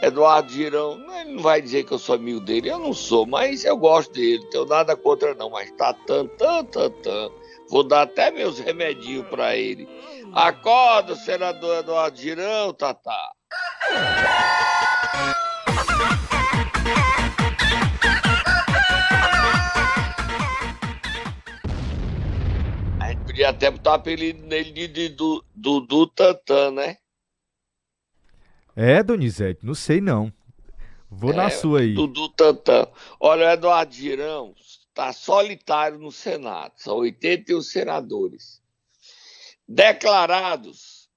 Eduardo 0.00 0.52
Girão. 0.52 1.00
Ele 1.20 1.32
não 1.32 1.42
vai 1.42 1.60
dizer 1.60 1.84
que 1.84 1.92
eu 1.92 1.98
sou 1.98 2.14
amigo 2.14 2.40
dele, 2.40 2.68
eu 2.68 2.78
não 2.78 2.92
sou, 2.92 3.26
mas 3.26 3.64
eu 3.64 3.76
gosto 3.76 4.12
dele, 4.12 4.46
tenho 4.50 4.64
nada 4.64 4.96
contra 4.96 5.34
não, 5.34 5.50
mas 5.50 5.70
tá 5.72 5.92
tantã, 5.92 6.64
tantã. 6.64 7.30
Vou 7.72 7.82
dar 7.82 8.02
até 8.02 8.30
meus 8.30 8.58
remedinhos 8.58 9.26
para 9.28 9.56
ele. 9.56 9.88
Acorda, 10.34 11.16
senador 11.16 11.78
Eduardo 11.78 12.18
Girão, 12.18 12.74
Tatá. 12.74 13.32
podia 23.24 23.48
até 23.48 23.70
botar 23.70 23.92
o 23.92 23.94
apelido 23.94 24.46
nele 24.46 24.86
de 24.86 25.08
Dudu 25.54 26.06
Tantan, 26.08 26.72
né? 26.72 26.98
É, 28.76 29.02
Donizete, 29.02 29.64
não 29.64 29.74
sei 29.74 30.02
não. 30.02 30.30
Vou 31.10 31.32
é, 31.32 31.36
na 31.36 31.48
sua 31.48 31.80
aí. 31.80 31.94
Dudu 31.94 32.28
Tantan. 32.28 32.86
Olha, 33.18 33.46
o 33.46 33.50
Eduardo 33.50 33.94
Girão 33.94 34.54
está 34.92 35.12
solitário 35.12 35.98
no 35.98 36.12
Senado. 36.12 36.74
São 36.76 36.98
81 36.98 37.62
senadores. 37.62 38.62
Declarados 39.66 41.10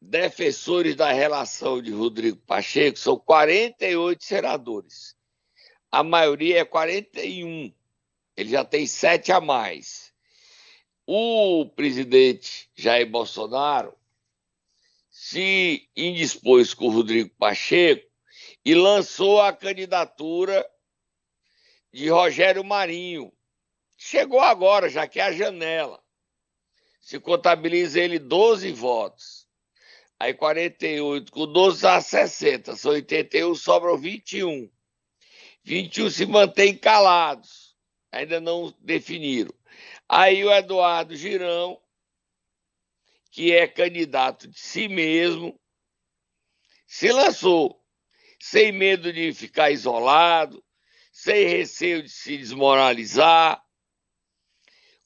defensores 0.00 0.94
da 0.94 1.10
relação 1.10 1.80
de 1.80 1.90
Rodrigo 1.90 2.38
Pacheco 2.38 2.98
são 2.98 3.18
48 3.18 4.22
senadores. 4.22 5.16
A 5.90 6.02
maioria 6.02 6.60
é 6.60 6.64
41. 6.64 7.72
Ele 8.36 8.50
já 8.50 8.64
tem 8.64 8.86
sete 8.86 9.32
a 9.32 9.40
mais 9.40 10.14
o 11.06 11.66
presidente 11.66 12.68
Jair 12.74 13.08
Bolsonaro 13.08 13.94
se 15.08 15.88
indispôs 15.96 16.74
com 16.74 16.86
o 16.86 16.90
Rodrigo 16.90 17.30
Pacheco 17.38 18.10
e 18.64 18.74
lançou 18.74 19.40
a 19.40 19.52
candidatura 19.52 20.68
de 21.92 22.08
Rogério 22.08 22.64
Marinho. 22.64 23.32
Chegou 23.96 24.40
agora, 24.40 24.88
já 24.88 25.06
que 25.06 25.18
é 25.18 25.24
a 25.24 25.32
janela. 25.32 26.02
Se 27.00 27.18
contabiliza 27.18 28.00
ele 28.00 28.18
12 28.18 28.72
votos. 28.72 29.46
Aí 30.18 30.32
48 30.34 31.30
com 31.30 31.46
12 31.46 31.82
dá 31.82 32.00
60, 32.00 32.74
são 32.76 32.92
81, 32.92 33.54
sobram 33.54 33.98
21. 33.98 34.70
21 35.62 36.10
se 36.10 36.26
mantêm 36.26 36.76
calados. 36.76 37.76
Ainda 38.10 38.40
não 38.40 38.74
definiram. 38.80 39.52
Aí 40.08 40.44
o 40.44 40.52
Eduardo 40.52 41.14
Girão, 41.16 41.80
que 43.30 43.52
é 43.52 43.66
candidato 43.66 44.48
de 44.48 44.58
si 44.58 44.88
mesmo, 44.88 45.60
se 46.86 47.12
lançou, 47.12 47.82
sem 48.40 48.72
medo 48.72 49.12
de 49.12 49.32
ficar 49.34 49.70
isolado, 49.70 50.64
sem 51.16 51.48
receio 51.48 52.02
de 52.02 52.10
se 52.10 52.36
desmoralizar. 52.36 53.64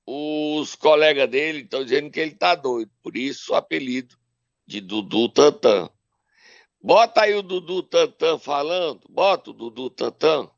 Os 0.04 0.74
colegas 0.74 1.30
dele 1.30 1.60
estão 1.60 1.84
dizendo 1.84 2.10
que 2.10 2.18
ele 2.18 2.32
está 2.32 2.56
doido, 2.56 2.90
por 3.00 3.16
isso 3.16 3.52
o 3.52 3.54
apelido 3.54 4.18
de 4.66 4.80
Dudu 4.80 5.28
Tantan. 5.28 5.88
Bota 6.82 7.22
aí 7.22 7.34
o 7.34 7.42
Dudu 7.42 7.84
Tantan 7.84 8.40
falando, 8.40 9.00
bota 9.08 9.50
o 9.50 9.52
Dudu 9.52 9.88
Tantan. 9.88 10.50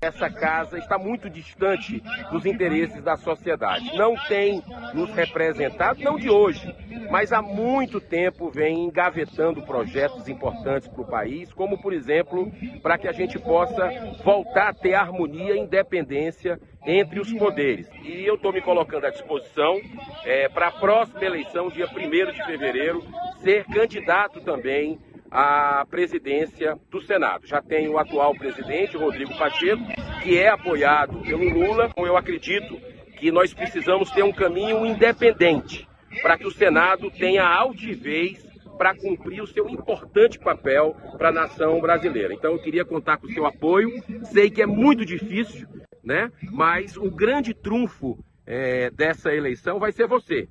Essa 0.00 0.30
casa 0.30 0.78
está 0.78 0.96
muito 0.96 1.28
distante 1.28 2.02
dos 2.32 2.46
interesses 2.46 3.02
da 3.02 3.14
sociedade. 3.16 3.94
Não 3.94 4.14
tem 4.26 4.62
nos 4.94 5.10
representado, 5.10 6.02
não 6.02 6.16
de 6.16 6.30
hoje, 6.30 6.74
mas 7.10 7.30
há 7.30 7.42
muito 7.42 8.00
tempo 8.00 8.50
vem 8.50 8.84
engavetando 8.84 9.60
projetos 9.62 10.28
importantes 10.28 10.88
para 10.88 11.02
o 11.02 11.06
país, 11.06 11.52
como, 11.52 11.76
por 11.82 11.92
exemplo, 11.92 12.50
para 12.82 12.96
que 12.96 13.06
a 13.06 13.12
gente 13.12 13.38
possa 13.38 13.90
voltar 14.24 14.68
a 14.68 14.74
ter 14.74 14.94
harmonia 14.94 15.54
e 15.54 15.60
independência 15.60 16.58
entre 16.86 17.20
os 17.20 17.30
poderes. 17.34 17.86
E 18.02 18.24
eu 18.24 18.36
estou 18.36 18.54
me 18.54 18.62
colocando 18.62 19.06
à 19.06 19.10
disposição 19.10 19.78
é, 20.24 20.48
para 20.48 20.68
a 20.68 20.72
próxima 20.72 21.22
eleição, 21.22 21.68
dia 21.68 21.86
1 21.86 22.32
de 22.32 22.46
fevereiro, 22.46 23.04
ser 23.42 23.64
candidato 23.64 24.40
também 24.40 24.98
a 25.30 25.86
presidência 25.90 26.76
do 26.90 27.00
Senado. 27.02 27.46
Já 27.46 27.60
tem 27.60 27.88
o 27.88 27.98
atual 27.98 28.34
presidente, 28.34 28.96
Rodrigo 28.96 29.36
Pacheco, 29.36 29.82
que 30.22 30.38
é 30.38 30.48
apoiado 30.48 31.20
pelo 31.20 31.48
Lula. 31.48 31.90
Eu 31.96 32.16
acredito 32.16 32.80
que 33.18 33.30
nós 33.30 33.52
precisamos 33.52 34.10
ter 34.10 34.22
um 34.22 34.32
caminho 34.32 34.84
independente 34.86 35.88
para 36.22 36.36
que 36.36 36.46
o 36.46 36.50
Senado 36.50 37.10
tenha 37.10 37.44
altivez 37.44 38.44
para 38.76 38.94
cumprir 38.94 39.42
o 39.42 39.46
seu 39.46 39.68
importante 39.68 40.38
papel 40.38 40.94
para 41.16 41.30
a 41.30 41.32
nação 41.32 41.80
brasileira. 41.80 42.34
Então 42.34 42.52
eu 42.52 42.58
queria 42.58 42.84
contar 42.84 43.16
com 43.16 43.26
o 43.26 43.32
seu 43.32 43.46
apoio. 43.46 43.90
Sei 44.24 44.50
que 44.50 44.62
é 44.62 44.66
muito 44.66 45.04
difícil, 45.04 45.66
né? 46.04 46.30
Mas 46.52 46.96
o 46.96 47.10
grande 47.10 47.54
trunfo 47.54 48.18
é, 48.46 48.90
dessa 48.90 49.34
eleição 49.34 49.78
vai 49.78 49.92
ser 49.92 50.06
você. 50.06 50.48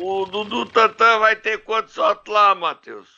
O 0.00 0.26
Dudu 0.26 0.64
Tantan 0.66 1.18
vai 1.18 1.34
ter 1.34 1.64
quantos 1.64 1.96
votos 1.96 2.32
lá, 2.32 2.54
Matheus? 2.54 3.08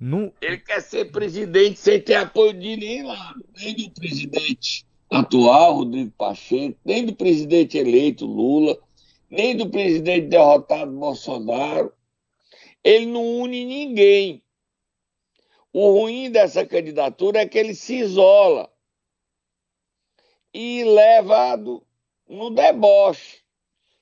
No... 0.00 0.32
Ele 0.40 0.56
quer 0.56 0.80
ser 0.80 1.12
presidente 1.12 1.78
sem 1.78 2.00
ter 2.00 2.14
apoio 2.14 2.54
de 2.54 2.58
ninguém 2.58 3.02
lá, 3.02 3.34
nem 3.54 3.76
do 3.76 3.90
presidente 3.90 4.86
atual, 5.10 5.74
Rodrigo 5.74 6.10
Pacheco, 6.12 6.78
nem 6.82 7.04
do 7.04 7.14
presidente 7.14 7.76
eleito, 7.76 8.24
Lula, 8.24 8.78
nem 9.28 9.54
do 9.54 9.68
presidente 9.68 10.28
derrotado, 10.28 10.90
Bolsonaro. 10.92 11.92
Ele 12.82 13.04
não 13.04 13.40
une 13.40 13.66
ninguém. 13.66 14.42
O 15.70 16.00
ruim 16.00 16.30
dessa 16.30 16.64
candidatura 16.64 17.40
é 17.40 17.46
que 17.46 17.58
ele 17.58 17.74
se 17.74 17.96
isola 17.96 18.72
e 20.54 20.82
levado 20.82 21.86
no 22.26 22.48
deboche. 22.48 23.45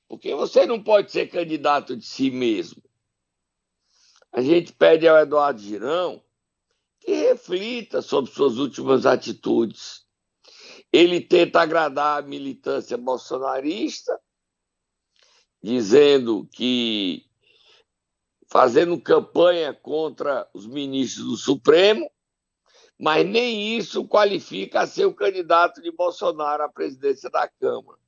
Porque 0.08 0.34
você 0.34 0.66
não 0.66 0.82
pode 0.82 1.10
ser 1.10 1.28
candidato 1.28 1.96
de 1.96 2.04
si 2.04 2.30
mesmo. 2.30 2.82
A 4.32 4.40
gente 4.40 4.72
pede 4.72 5.06
ao 5.06 5.18
Eduardo 5.18 5.60
Girão 5.60 6.22
que 7.00 7.12
reflita 7.12 8.02
sobre 8.02 8.30
suas 8.30 8.58
últimas 8.58 9.06
atitudes. 9.06 10.04
Ele 10.92 11.20
tenta 11.20 11.60
agradar 11.60 12.22
a 12.22 12.26
militância 12.26 12.96
bolsonarista, 12.96 14.18
dizendo 15.62 16.48
que 16.52 17.26
fazendo 18.48 19.00
campanha 19.00 19.74
contra 19.74 20.48
os 20.54 20.66
ministros 20.66 21.26
do 21.26 21.36
Supremo, 21.36 22.10
mas 22.98 23.26
nem 23.26 23.76
isso 23.76 24.06
qualifica 24.06 24.82
a 24.82 24.86
ser 24.86 25.06
o 25.06 25.14
candidato 25.14 25.82
de 25.82 25.90
Bolsonaro 25.90 26.62
à 26.62 26.68
presidência 26.68 27.28
da 27.28 27.48
Câmara 27.48 28.03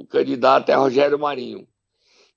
o 0.00 0.06
candidato 0.06 0.70
é 0.70 0.74
Rogério 0.74 1.18
Marinho. 1.18 1.68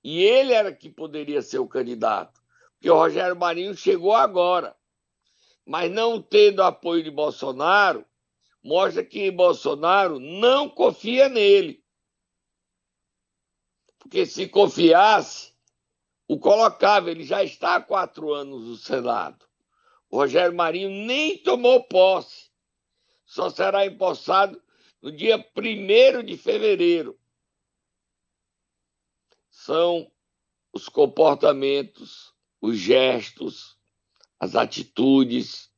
E 0.04 0.22
ele 0.22 0.52
era 0.52 0.74
que 0.74 0.90
poderia 0.90 1.42
ser 1.42 1.60
o 1.60 1.68
candidato, 1.68 2.42
porque 2.74 2.90
o 2.90 2.96
Rogério 2.96 3.38
Marinho 3.38 3.74
chegou 3.74 4.14
agora. 4.14 4.76
Mas 5.66 5.90
não 5.90 6.22
tendo 6.22 6.62
apoio 6.62 7.02
de 7.02 7.10
Bolsonaro, 7.10 8.06
mostra 8.62 9.02
que 9.02 9.32
Bolsonaro 9.32 10.20
não 10.20 10.70
confia 10.70 11.30
nele. 11.30 11.82
porque 13.98 14.26
se 14.26 14.50
confiasse, 14.50 15.54
o 16.28 16.38
colocava. 16.38 17.10
Ele 17.10 17.24
já 17.24 17.42
está 17.42 17.76
há 17.76 17.82
quatro 17.82 18.34
anos 18.34 18.68
no 18.68 18.76
Senado. 18.76 19.46
O 20.10 20.18
Rogério 20.18 20.54
Marinho 20.54 20.90
nem 20.90 21.38
tomou 21.38 21.82
posse. 21.86 22.52
Só 23.26 23.50
será 23.50 23.86
empossado 23.86 24.62
no 25.02 25.10
dia 25.10 25.38
1 25.38 26.26
de 26.26 26.36
fevereiro. 26.36 27.18
São 29.66 30.12
os 30.74 30.90
comportamentos, 30.90 32.34
os 32.60 32.78
gestos, 32.78 33.78
as 34.38 34.58
atitudes 34.58 35.72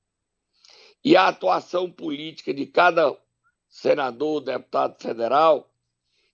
e 1.03 1.15
a 1.15 1.27
atuação 1.27 1.91
política 1.91 2.51
de 2.51 2.65
cada 2.65 3.15
senador, 3.69 4.41
deputado 4.41 4.99
federal, 4.99 5.71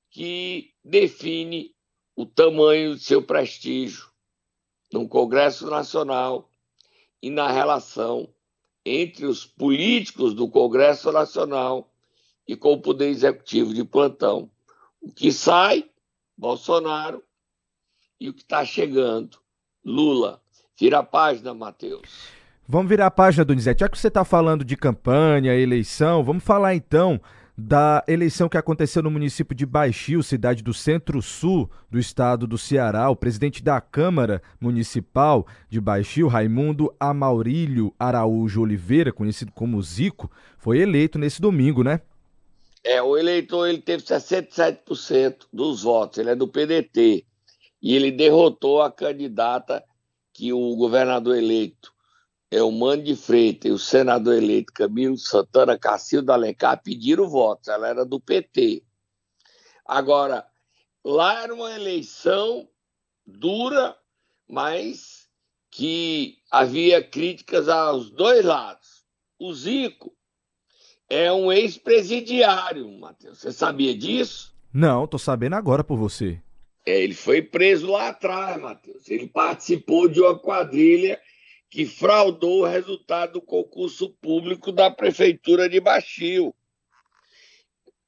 que 0.10 0.74
define 0.82 1.76
o 2.16 2.26
tamanho 2.26 2.94
do 2.94 3.02
seu 3.02 3.22
prestígio 3.22 4.10
no 4.90 5.06
Congresso 5.10 5.70
Nacional 5.70 6.50
e 7.22 7.30
na 7.30 7.52
relação 7.52 8.34
entre 8.86 9.26
os 9.26 9.46
políticos 9.46 10.34
do 10.34 10.48
Congresso 10.48 11.12
Nacional 11.12 11.94
e 12.48 12.56
com 12.56 12.72
o 12.72 12.82
Poder 12.82 13.10
Executivo 13.10 13.74
de 13.74 13.84
plantão. 13.84 14.50
O 15.02 15.12
que 15.12 15.34
sai, 15.34 15.92
Bolsonaro, 16.38 17.22
e 18.22 18.30
o 18.30 18.34
que 18.34 18.44
está 18.44 18.64
chegando, 18.64 19.40
Lula. 19.84 20.40
Vira 20.80 21.00
a 21.00 21.04
página, 21.04 21.56
Matheus. 21.56 22.30
Vamos 22.68 22.88
virar 22.88 23.08
a 23.08 23.12
página, 23.12 23.44
Donizete. 23.44 23.80
Já 23.80 23.90
que 23.90 23.98
você 23.98 24.10
está 24.10 24.24
falando 24.24 24.64
de 24.64 24.78
campanha, 24.78 25.56
eleição, 25.56 26.24
vamos 26.24 26.44
falar 26.44 26.76
então 26.76 27.20
da 27.58 28.04
eleição 28.08 28.48
que 28.48 28.58
aconteceu 28.58 29.02
no 29.02 29.10
município 29.10 29.56
de 29.56 29.66
Baixio, 29.66 30.22
cidade 30.22 30.64
do 30.64 30.74
centro-sul 30.74 31.70
do 31.90 31.98
estado 31.98 32.46
do 32.46 32.60
Ceará. 32.60 33.10
O 33.10 33.16
presidente 33.16 33.64
da 33.64 33.82
Câmara 33.82 34.40
Municipal 34.60 35.48
de 35.68 35.82
Baixio, 35.82 36.28
Raimundo 36.28 36.94
Amaurílio 37.00 37.92
Araújo 38.00 38.62
Oliveira, 38.62 39.12
conhecido 39.12 39.52
como 39.52 39.82
Zico, 39.82 40.30
foi 40.60 40.78
eleito 40.78 41.18
nesse 41.18 41.42
domingo, 41.42 41.84
né? 41.84 42.02
É, 42.84 43.02
o 43.02 43.18
eleitor 43.18 43.68
ele 43.68 43.82
teve 43.82 44.04
67% 44.04 45.48
dos 45.52 45.84
votos, 45.84 46.20
ele 46.20 46.30
é 46.30 46.36
do 46.36 46.48
PDT, 46.48 47.26
e 47.82 47.96
ele 47.96 48.12
derrotou 48.12 48.82
a 48.82 48.92
candidata 48.92 49.84
que 50.34 50.54
o 50.54 50.76
governador 50.76 51.38
eleito 51.38 51.92
é 52.52 52.62
o 52.62 52.98
de 52.98 53.16
Freitas 53.16 53.72
e 53.72 53.74
o 53.74 53.80
senador 53.80 54.36
eleito 54.36 54.74
Camilo 54.74 55.18
Santana 55.18 55.80
Cacildo 55.80 56.34
Alencar 56.34 56.82
pediram 56.84 57.28
votos, 57.28 57.70
ela 57.70 57.88
era 57.88 58.06
do 58.06 58.20
PT. 58.20 58.84
Agora, 59.86 60.46
lá 61.04 61.42
era 61.42 61.54
uma 61.54 61.72
eleição 61.72 62.68
dura, 63.26 63.98
mas 64.48 65.30
que 65.72 66.40
havia 66.52 67.02
críticas 67.02 67.70
aos 67.70 68.12
dois 68.12 68.44
lados. 68.44 69.06
O 69.40 69.54
Zico 69.54 70.14
é 71.10 71.32
um 71.32 71.52
ex-presidiário, 71.52 72.90
Matheus. 73.00 73.40
Você 73.40 73.54
sabia 73.54 73.98
disso? 73.98 74.54
Não, 74.74 75.08
tô 75.08 75.18
sabendo 75.18 75.56
agora 75.56 75.84
por 75.84 75.98
você. 75.98 76.42
É, 76.86 77.00
ele 77.02 77.14
foi 77.14 77.42
preso 77.42 77.92
lá 77.92 78.10
atrás, 78.10 78.60
Matheus. 78.60 79.10
Ele 79.10 79.28
participou 79.28 80.08
de 80.08 80.20
uma 80.20 80.38
quadrilha 80.38 81.22
que 81.70 81.86
fraudou 81.86 82.62
o 82.62 82.68
resultado 82.68 83.34
do 83.34 83.42
concurso 83.42 84.10
público 84.10 84.72
da 84.72 84.92
Prefeitura 84.92 85.70
de 85.70 85.80
Baixio. 85.80 86.54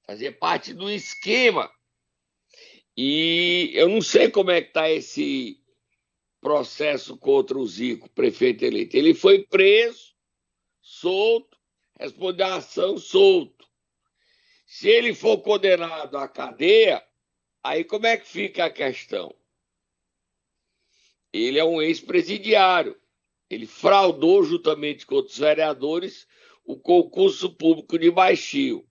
Fazia 0.06 0.32
parte 0.32 0.74
do 0.74 0.89
esquema. 0.89 1.72
E 2.96 3.72
eu 3.74 3.88
não 3.88 4.01
sei 4.01 4.30
como 4.30 4.51
é 4.51 4.62
que 4.62 4.68
está 4.68 4.89
esse 4.89 5.60
processo 6.42 7.18
contra 7.18 7.58
o 7.58 7.65
Zico, 7.65 8.10
prefeito 8.10 8.65
eleito. 8.65 8.97
Ele 8.97 9.13
foi 9.13 9.43
preso, 9.43 10.13
solto, 10.82 11.58
respondeu 11.97 12.45
a 12.45 12.56
ação 12.56 12.97
solto. 12.97 13.65
Se 14.65 14.89
ele 14.89 15.13
for 15.15 15.38
condenado 15.38 16.17
à 16.17 16.28
cadeia, 16.28 17.02
aí 17.63 17.84
como 17.84 18.06
é 18.06 18.17
que 18.17 18.28
fica 18.28 18.65
a 18.65 18.69
questão? 18.69 19.34
Ele 21.32 21.58
é 21.58 21.63
um 21.63 21.82
ex-presidiário 21.82 22.95
ele 23.54 23.67
fraudou, 23.67 24.43
juntamente 24.43 25.06
com 25.06 25.15
outros 25.15 25.38
vereadores, 25.38 26.28
o 26.65 26.78
concurso 26.78 27.54
público 27.54 27.97
de 27.97 28.10
Baixio. 28.10 28.86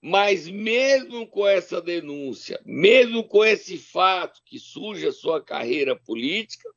Mas 0.00 0.46
mesmo 0.46 1.26
com 1.26 1.46
essa 1.46 1.80
denúncia, 1.80 2.60
mesmo 2.64 3.24
com 3.24 3.44
esse 3.44 3.76
fato 3.76 4.40
que 4.44 4.58
surge 4.58 5.06
a 5.06 5.12
sua 5.12 5.42
carreira 5.42 5.96
política, 5.96 6.68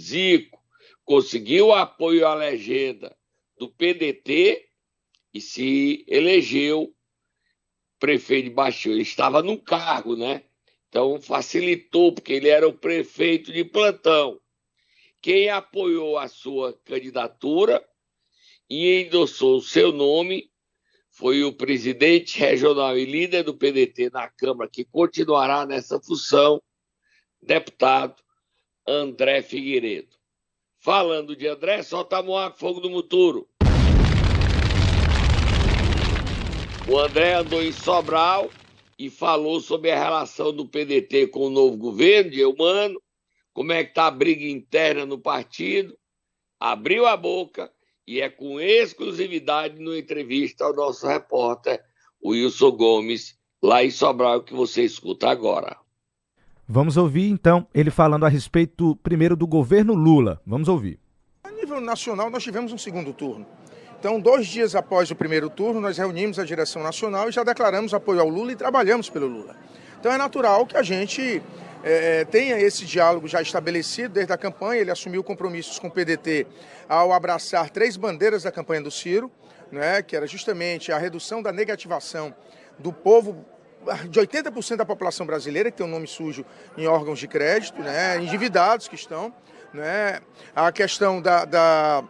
Zico 0.00 0.58
conseguiu 1.04 1.72
apoio 1.72 2.26
à 2.26 2.34
legenda 2.34 3.16
do 3.58 3.68
PDT 3.68 4.68
e 5.32 5.40
se 5.40 6.04
elegeu 6.08 6.94
prefeito 7.98 8.44
de 8.44 8.54
Baixio. 8.54 8.92
Ele 8.92 9.02
estava 9.02 9.42
no 9.42 9.58
cargo, 9.58 10.16
né? 10.16 10.44
Então 10.88 11.20
facilitou, 11.20 12.12
porque 12.12 12.32
ele 12.32 12.48
era 12.48 12.66
o 12.66 12.72
prefeito 12.72 13.52
de 13.52 13.64
plantão. 13.64 14.40
Quem 15.20 15.50
apoiou 15.50 16.18
a 16.18 16.28
sua 16.28 16.72
candidatura 16.84 17.84
e 18.70 19.02
endossou 19.02 19.58
o 19.58 19.62
seu 19.62 19.92
nome 19.92 20.50
foi 21.10 21.42
o 21.42 21.52
presidente 21.52 22.38
regional 22.38 22.96
e 22.96 23.04
líder 23.04 23.42
do 23.42 23.52
PDT 23.52 24.10
na 24.10 24.28
Câmara, 24.28 24.70
que 24.70 24.84
continuará 24.84 25.66
nessa 25.66 26.00
função, 26.00 26.62
deputado 27.42 28.22
André 28.86 29.42
Figueiredo. 29.42 30.16
Falando 30.78 31.34
de 31.34 31.48
André, 31.48 31.82
solta 31.82 32.20
a 32.20 32.52
fogo 32.52 32.78
do 32.78 32.88
muturo. 32.88 33.48
O 36.90 36.98
André 36.98 37.34
andou 37.34 37.62
em 37.62 37.70
Sobral 37.70 38.50
e 38.98 39.10
falou 39.10 39.60
sobre 39.60 39.90
a 39.90 40.02
relação 40.02 40.52
do 40.52 40.66
PDT 40.66 41.26
com 41.26 41.46
o 41.46 41.50
novo 41.50 41.76
governo 41.76 42.30
de 42.30 42.40
Eumano 42.40 42.98
como 43.58 43.72
é 43.72 43.82
que 43.82 43.90
está 43.90 44.06
a 44.06 44.10
briga 44.10 44.44
interna 44.44 45.04
no 45.04 45.18
partido, 45.18 45.92
abriu 46.60 47.06
a 47.06 47.16
boca 47.16 47.68
e 48.06 48.20
é 48.20 48.30
com 48.30 48.60
exclusividade 48.60 49.80
no 49.80 49.96
entrevista 49.96 50.64
ao 50.64 50.72
nosso 50.72 51.08
repórter 51.08 51.82
Wilson 52.24 52.70
Gomes, 52.70 53.36
lá 53.60 53.84
em 53.84 53.90
Sobral, 53.90 54.44
que 54.44 54.54
você 54.54 54.84
escuta 54.84 55.28
agora. 55.28 55.76
Vamos 56.68 56.96
ouvir 56.96 57.28
então 57.28 57.66
ele 57.74 57.90
falando 57.90 58.24
a 58.24 58.28
respeito 58.28 58.94
primeiro 59.02 59.34
do 59.34 59.46
governo 59.46 59.92
Lula. 59.92 60.40
Vamos 60.46 60.68
ouvir. 60.68 61.00
A 61.42 61.50
nível 61.50 61.80
nacional, 61.80 62.30
nós 62.30 62.44
tivemos 62.44 62.72
um 62.72 62.78
segundo 62.78 63.12
turno. 63.12 63.44
Então, 63.98 64.20
dois 64.20 64.46
dias 64.46 64.76
após 64.76 65.10
o 65.10 65.16
primeiro 65.16 65.50
turno, 65.50 65.80
nós 65.80 65.98
reunimos 65.98 66.38
a 66.38 66.44
direção 66.44 66.82
nacional 66.82 67.28
e 67.28 67.32
já 67.32 67.42
declaramos 67.42 67.92
apoio 67.92 68.20
ao 68.20 68.28
Lula 68.28 68.52
e 68.52 68.56
trabalhamos 68.56 69.10
pelo 69.10 69.26
Lula. 69.26 69.56
Então, 69.98 70.12
é 70.12 70.16
natural 70.16 70.64
que 70.64 70.76
a 70.76 70.82
gente 70.84 71.42
é, 71.82 72.24
tenha 72.24 72.60
esse 72.60 72.84
diálogo 72.84 73.26
já 73.26 73.42
estabelecido 73.42 74.14
desde 74.14 74.32
a 74.32 74.36
campanha. 74.36 74.80
Ele 74.80 74.92
assumiu 74.92 75.24
compromissos 75.24 75.80
com 75.80 75.88
o 75.88 75.90
PDT 75.90 76.46
ao 76.88 77.12
abraçar 77.12 77.70
três 77.70 77.96
bandeiras 77.96 78.44
da 78.44 78.52
campanha 78.52 78.82
do 78.82 78.90
Ciro, 78.90 79.30
né, 79.72 80.00
que 80.00 80.14
era 80.14 80.28
justamente 80.28 80.92
a 80.92 80.98
redução 80.98 81.42
da 81.42 81.50
negativação 81.50 82.32
do 82.78 82.92
povo 82.92 83.44
de 84.08 84.20
80% 84.20 84.76
da 84.76 84.84
população 84.84 85.26
brasileira 85.26 85.70
que 85.70 85.76
tem 85.76 85.86
um 85.86 85.90
nome 85.90 86.06
sujo 86.06 86.44
em 86.76 86.86
órgãos 86.86 87.18
de 87.18 87.26
crédito, 87.26 87.80
né, 87.82 88.18
endividados 88.20 88.86
que 88.86 88.94
estão, 88.94 89.32
né, 89.72 90.20
a 90.54 90.70
questão 90.70 91.20
da, 91.20 91.44
da 91.44 92.04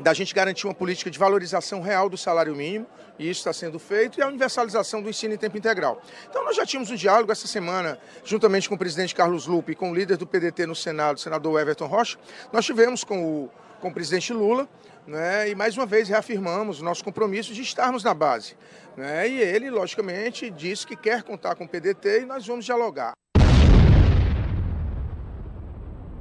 da 0.00 0.14
gente 0.14 0.34
garantir 0.34 0.66
uma 0.66 0.74
política 0.74 1.10
de 1.10 1.18
valorização 1.18 1.80
real 1.80 2.08
do 2.08 2.16
salário 2.16 2.54
mínimo, 2.54 2.86
e 3.18 3.28
isso 3.28 3.40
está 3.40 3.52
sendo 3.52 3.78
feito, 3.78 4.18
e 4.18 4.22
a 4.22 4.26
universalização 4.26 5.02
do 5.02 5.10
ensino 5.10 5.34
em 5.34 5.36
tempo 5.36 5.56
integral. 5.56 6.00
Então, 6.28 6.44
nós 6.44 6.56
já 6.56 6.64
tínhamos 6.64 6.90
um 6.90 6.96
diálogo 6.96 7.30
essa 7.30 7.46
semana, 7.46 7.98
juntamente 8.24 8.68
com 8.68 8.74
o 8.74 8.78
presidente 8.78 9.14
Carlos 9.14 9.46
Lupe 9.46 9.72
e 9.72 9.74
com 9.74 9.90
o 9.90 9.94
líder 9.94 10.16
do 10.16 10.26
PDT 10.26 10.66
no 10.66 10.74
Senado, 10.74 11.16
o 11.16 11.20
senador 11.20 11.60
Everton 11.60 11.86
Rocha, 11.86 12.18
nós 12.52 12.64
tivemos 12.64 13.04
com 13.04 13.24
o, 13.24 13.50
com 13.80 13.88
o 13.88 13.94
presidente 13.94 14.32
Lula, 14.32 14.68
né, 15.06 15.48
e 15.48 15.54
mais 15.54 15.76
uma 15.76 15.84
vez 15.84 16.08
reafirmamos 16.08 16.80
o 16.80 16.84
nosso 16.84 17.04
compromisso 17.04 17.52
de 17.52 17.62
estarmos 17.62 18.02
na 18.04 18.14
base. 18.14 18.56
Né, 18.96 19.28
e 19.28 19.40
ele, 19.40 19.70
logicamente, 19.70 20.50
disse 20.50 20.86
que 20.86 20.96
quer 20.96 21.22
contar 21.22 21.54
com 21.54 21.64
o 21.64 21.68
PDT 21.68 22.22
e 22.22 22.26
nós 22.26 22.46
vamos 22.46 22.64
dialogar. 22.64 23.12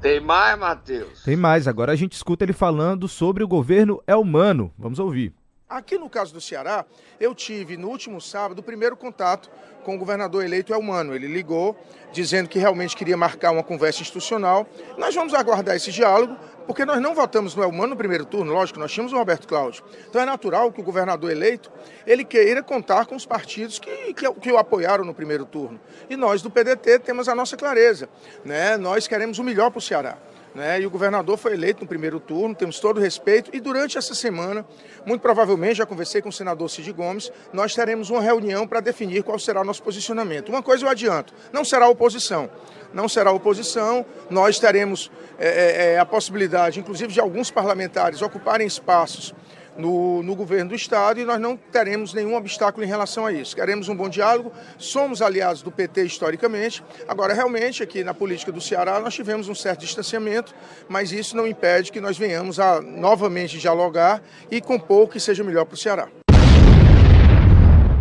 Tem 0.01 0.19
mais, 0.19 0.57
Matheus? 0.57 1.23
Tem 1.23 1.35
mais. 1.35 1.67
Agora 1.67 1.91
a 1.91 1.95
gente 1.95 2.13
escuta 2.13 2.43
ele 2.43 2.53
falando 2.53 3.07
sobre 3.07 3.43
o 3.43 3.47
governo 3.47 4.01
Elmano. 4.07 4.73
Vamos 4.77 4.97
ouvir. 4.97 5.31
Aqui 5.71 5.97
no 5.97 6.09
caso 6.09 6.33
do 6.33 6.41
Ceará, 6.41 6.83
eu 7.17 7.33
tive 7.33 7.77
no 7.77 7.87
último 7.87 8.19
sábado 8.19 8.59
o 8.59 8.63
primeiro 8.63 8.97
contato 8.97 9.49
com 9.85 9.95
o 9.95 9.97
governador 9.97 10.43
eleito 10.43 10.73
Elmano. 10.73 11.15
Ele 11.15 11.27
ligou 11.27 11.79
dizendo 12.11 12.49
que 12.49 12.59
realmente 12.59 12.93
queria 12.93 13.15
marcar 13.15 13.51
uma 13.51 13.63
conversa 13.63 14.01
institucional. 14.01 14.67
Nós 14.97 15.15
vamos 15.15 15.33
aguardar 15.33 15.77
esse 15.77 15.89
diálogo, 15.89 16.35
porque 16.67 16.83
nós 16.83 17.01
não 17.01 17.15
votamos 17.15 17.55
no 17.55 17.63
Elmano 17.63 17.91
no 17.91 17.95
primeiro 17.95 18.25
turno, 18.25 18.51
lógico, 18.51 18.79
nós 18.79 18.91
tínhamos 18.91 19.13
o 19.13 19.17
Roberto 19.17 19.47
Cláudio. 19.47 19.81
Então 20.09 20.21
é 20.21 20.25
natural 20.25 20.73
que 20.73 20.81
o 20.81 20.83
governador 20.83 21.31
eleito 21.31 21.71
ele 22.05 22.25
queira 22.25 22.61
contar 22.61 23.05
com 23.05 23.15
os 23.15 23.25
partidos 23.25 23.79
que, 23.79 24.13
que, 24.13 24.29
que 24.29 24.51
o 24.51 24.57
apoiaram 24.57 25.05
no 25.05 25.13
primeiro 25.13 25.45
turno. 25.45 25.79
E 26.09 26.17
nós 26.17 26.41
do 26.41 26.51
PDT 26.51 26.99
temos 26.99 27.29
a 27.29 27.33
nossa 27.33 27.55
clareza. 27.55 28.09
Né? 28.43 28.75
Nós 28.75 29.07
queremos 29.07 29.39
o 29.39 29.43
melhor 29.43 29.71
para 29.71 29.79
o 29.79 29.81
Ceará 29.81 30.17
né? 30.53 30.81
E 30.81 30.85
o 30.85 30.89
governador 30.89 31.37
foi 31.37 31.53
eleito 31.53 31.81
no 31.81 31.87
primeiro 31.87 32.19
turno, 32.19 32.53
temos 32.53 32.79
todo 32.79 32.97
o 32.97 32.99
respeito. 32.99 33.49
E 33.53 33.59
durante 33.59 33.97
essa 33.97 34.13
semana, 34.13 34.65
muito 35.05 35.21
provavelmente, 35.21 35.75
já 35.75 35.85
conversei 35.85 36.21
com 36.21 36.29
o 36.29 36.33
senador 36.33 36.69
Cid 36.69 36.91
Gomes, 36.91 37.31
nós 37.53 37.73
teremos 37.73 38.09
uma 38.09 38.21
reunião 38.21 38.67
para 38.67 38.79
definir 38.79 39.23
qual 39.23 39.39
será 39.39 39.61
o 39.61 39.63
nosso 39.63 39.81
posicionamento. 39.83 40.49
Uma 40.49 40.61
coisa 40.61 40.85
eu 40.85 40.89
adianto: 40.89 41.33
não 41.51 41.63
será 41.63 41.87
oposição. 41.87 42.49
Não 42.93 43.07
será 43.07 43.31
oposição, 43.31 44.05
nós 44.29 44.59
teremos 44.59 45.09
é, 45.39 45.93
é, 45.93 45.99
a 45.99 46.05
possibilidade, 46.05 46.77
inclusive, 46.77 47.13
de 47.13 47.21
alguns 47.21 47.49
parlamentares 47.49 48.21
ocuparem 48.21 48.67
espaços 48.67 49.33
no, 49.77 50.21
no 50.23 50.35
governo 50.35 50.69
do 50.69 50.75
Estado 50.75 51.19
e 51.19 51.25
nós 51.25 51.39
não 51.39 51.55
teremos 51.55 52.13
nenhum 52.13 52.35
obstáculo 52.35 52.85
em 52.85 52.87
relação 52.87 53.25
a 53.25 53.31
isso. 53.31 53.55
Queremos 53.55 53.89
um 53.89 53.95
bom 53.95 54.09
diálogo, 54.09 54.51
somos 54.77 55.21
aliados 55.21 55.61
do 55.61 55.71
PT 55.71 56.03
historicamente. 56.03 56.83
Agora, 57.07 57.33
realmente, 57.33 57.81
aqui 57.83 58.03
na 58.03 58.13
política 58.13 58.51
do 58.51 58.61
Ceará, 58.61 58.99
nós 58.99 59.13
tivemos 59.13 59.49
um 59.49 59.55
certo 59.55 59.81
distanciamento, 59.81 60.53
mas 60.87 61.11
isso 61.11 61.35
não 61.35 61.47
impede 61.47 61.91
que 61.91 62.01
nós 62.01 62.17
venhamos 62.17 62.59
a 62.59 62.81
novamente 62.81 63.57
dialogar 63.57 64.21
e 64.49 64.61
compor 64.61 65.03
o 65.03 65.07
que 65.07 65.19
seja 65.19 65.43
melhor 65.43 65.65
para 65.65 65.75
o 65.75 65.77
Ceará. 65.77 66.07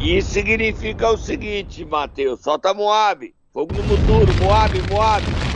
Isso 0.01 0.31
significa 0.31 1.11
o 1.11 1.17
seguinte, 1.17 1.85
Matheus, 1.85 2.41
solta 2.41 2.73
Moab, 2.73 3.35
fogo 3.53 3.75
no 3.75 3.83
futuro, 3.83 4.33
Moab, 4.43 4.73
Moab. 4.91 5.50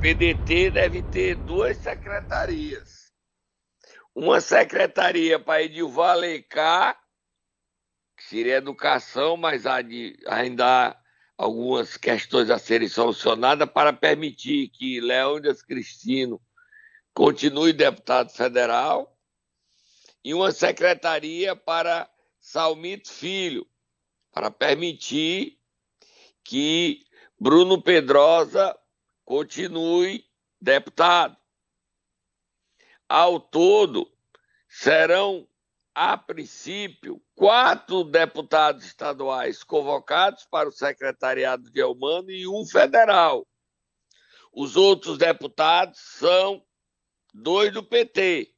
PDT 0.00 0.70
deve 0.70 1.02
ter 1.02 1.34
duas 1.34 1.76
secretarias. 1.78 3.12
Uma 4.14 4.40
secretaria 4.40 5.38
para 5.38 5.62
Edilvar 5.62 6.12
Alencar, 6.12 7.00
que 8.16 8.24
seria 8.24 8.56
educação, 8.56 9.36
mas 9.36 9.66
há 9.66 9.80
de, 9.80 10.18
ainda 10.26 10.90
há 10.90 11.02
algumas 11.36 11.96
questões 11.96 12.50
a 12.50 12.58
serem 12.58 12.88
solucionadas 12.88 13.68
para 13.70 13.92
permitir 13.92 14.68
que 14.68 15.00
Leônidas 15.00 15.62
Cristino 15.62 16.40
continue 17.14 17.72
deputado 17.72 18.30
federal. 18.30 19.16
E 20.24 20.34
uma 20.34 20.52
secretaria 20.52 21.54
para 21.54 22.10
Salmito 22.40 23.10
Filho, 23.10 23.66
para 24.32 24.50
permitir 24.50 25.58
que 26.44 27.04
Bruno 27.38 27.80
Pedrosa 27.80 28.77
continue 29.28 30.24
deputado. 30.58 31.36
Ao 33.06 33.38
todo, 33.38 34.10
serão, 34.66 35.46
a 35.94 36.16
princípio, 36.16 37.22
quatro 37.34 38.04
deputados 38.04 38.86
estaduais 38.86 39.62
convocados 39.62 40.46
para 40.46 40.70
o 40.70 40.72
secretariado 40.72 41.70
de 41.70 41.78
Elmano 41.78 42.30
e 42.30 42.48
um 42.48 42.64
federal. 42.64 43.46
Os 44.50 44.76
outros 44.76 45.18
deputados 45.18 46.00
são 46.00 46.64
dois 47.34 47.70
do 47.70 47.82
PT. 47.82 48.54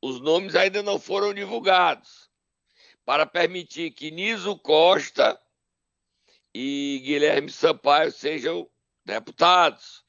Os 0.00 0.20
nomes 0.20 0.54
ainda 0.54 0.84
não 0.84 1.00
foram 1.00 1.34
divulgados, 1.34 2.30
para 3.04 3.26
permitir 3.26 3.90
que 3.90 4.12
Niso 4.12 4.56
Costa 4.56 5.36
e 6.54 7.02
Guilherme 7.04 7.50
Sampaio 7.50 8.12
sejam 8.12 8.70
deputados. 9.10 10.04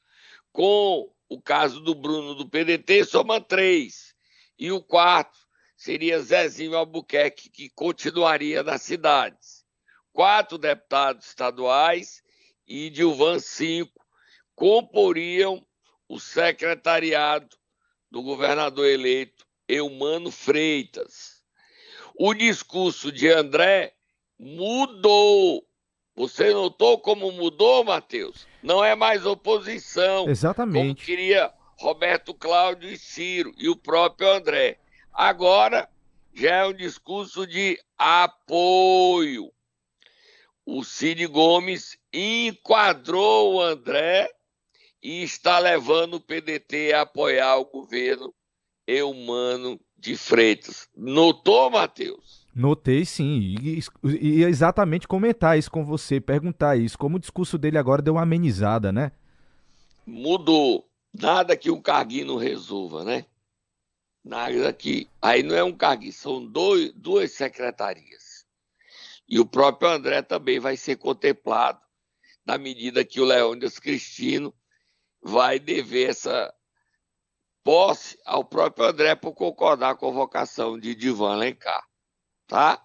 Com 0.52 1.12
o 1.28 1.40
caso 1.40 1.80
do 1.80 1.94
Bruno 1.94 2.34
do 2.34 2.48
PDT, 2.48 3.04
soma 3.04 3.40
três. 3.40 4.14
E 4.58 4.70
o 4.70 4.80
quarto 4.80 5.38
seria 5.76 6.20
Zezinho 6.20 6.76
Albuquerque, 6.76 7.50
que 7.50 7.68
continuaria 7.70 8.62
nas 8.62 8.82
cidades. 8.82 9.64
Quatro 10.12 10.56
deputados 10.56 11.26
estaduais 11.26 12.22
e 12.66 12.90
Dilvan 12.90 13.38
cinco 13.38 14.06
comporiam 14.54 15.66
o 16.08 16.20
secretariado 16.20 17.56
do 18.10 18.22
governador 18.22 18.86
eleito 18.86 19.46
Eumano 19.66 20.30
Freitas. 20.30 21.42
O 22.14 22.34
discurso 22.34 23.10
de 23.10 23.28
André 23.28 23.94
mudou 24.38 25.66
você 26.22 26.52
notou 26.52 27.00
como 27.00 27.32
mudou, 27.32 27.82
Matheus? 27.82 28.46
Não 28.62 28.84
é 28.84 28.94
mais 28.94 29.26
oposição. 29.26 30.28
Exatamente. 30.28 30.94
Como 30.94 30.94
queria 30.94 31.52
Roberto 31.76 32.32
Cláudio 32.32 32.88
e 32.88 32.96
Ciro 32.96 33.52
e 33.58 33.68
o 33.68 33.74
próprio 33.74 34.30
André. 34.30 34.78
Agora 35.12 35.88
já 36.32 36.58
é 36.58 36.64
um 36.64 36.72
discurso 36.72 37.44
de 37.44 37.76
apoio. 37.98 39.52
O 40.64 40.84
Cid 40.84 41.26
Gomes 41.26 41.98
enquadrou 42.12 43.54
o 43.54 43.60
André 43.60 44.30
e 45.02 45.24
está 45.24 45.58
levando 45.58 46.14
o 46.14 46.20
PDT 46.20 46.92
a 46.92 47.00
apoiar 47.00 47.56
o 47.56 47.64
governo 47.64 48.32
Eumano 48.86 49.80
de 49.98 50.16
Freitas. 50.16 50.88
Notou, 50.96 51.68
Matheus? 51.68 52.41
Notei 52.54 53.06
sim, 53.06 53.56
e, 53.62 53.80
e, 54.04 54.44
exatamente 54.44 55.08
comentar 55.08 55.58
isso 55.58 55.70
com 55.70 55.82
você, 55.82 56.20
perguntar 56.20 56.76
isso, 56.76 56.98
como 56.98 57.16
o 57.16 57.20
discurso 57.20 57.56
dele 57.56 57.78
agora 57.78 58.02
deu 58.02 58.14
uma 58.14 58.22
amenizada, 58.22 58.92
né? 58.92 59.10
Mudou. 60.06 60.86
Nada 61.14 61.56
que 61.56 61.70
um 61.70 61.80
carguinho 61.80 62.26
não 62.26 62.36
resolva, 62.36 63.04
né? 63.04 63.24
Nada 64.22 64.70
que. 64.72 65.08
Aí 65.20 65.42
não 65.42 65.54
é 65.54 65.64
um 65.64 65.72
carguinho, 65.72 66.12
são 66.12 66.44
dois, 66.44 66.92
duas 66.92 67.32
secretarias. 67.32 68.44
E 69.26 69.40
o 69.40 69.46
próprio 69.46 69.88
André 69.88 70.20
também 70.20 70.60
vai 70.60 70.76
ser 70.76 70.96
contemplado 70.96 71.80
na 72.44 72.58
medida 72.58 73.04
que 73.04 73.20
o 73.20 73.24
Leônidas 73.24 73.78
Cristino 73.78 74.54
vai 75.22 75.58
dever 75.58 76.10
essa 76.10 76.52
posse 77.64 78.18
ao 78.26 78.44
próprio 78.44 78.86
André 78.86 79.14
por 79.14 79.32
concordar 79.32 79.96
com 79.96 80.06
a 80.06 80.10
convocação 80.10 80.78
de 80.78 80.94
Divan 80.94 81.36
Lencar 81.36 81.82
tá? 82.52 82.82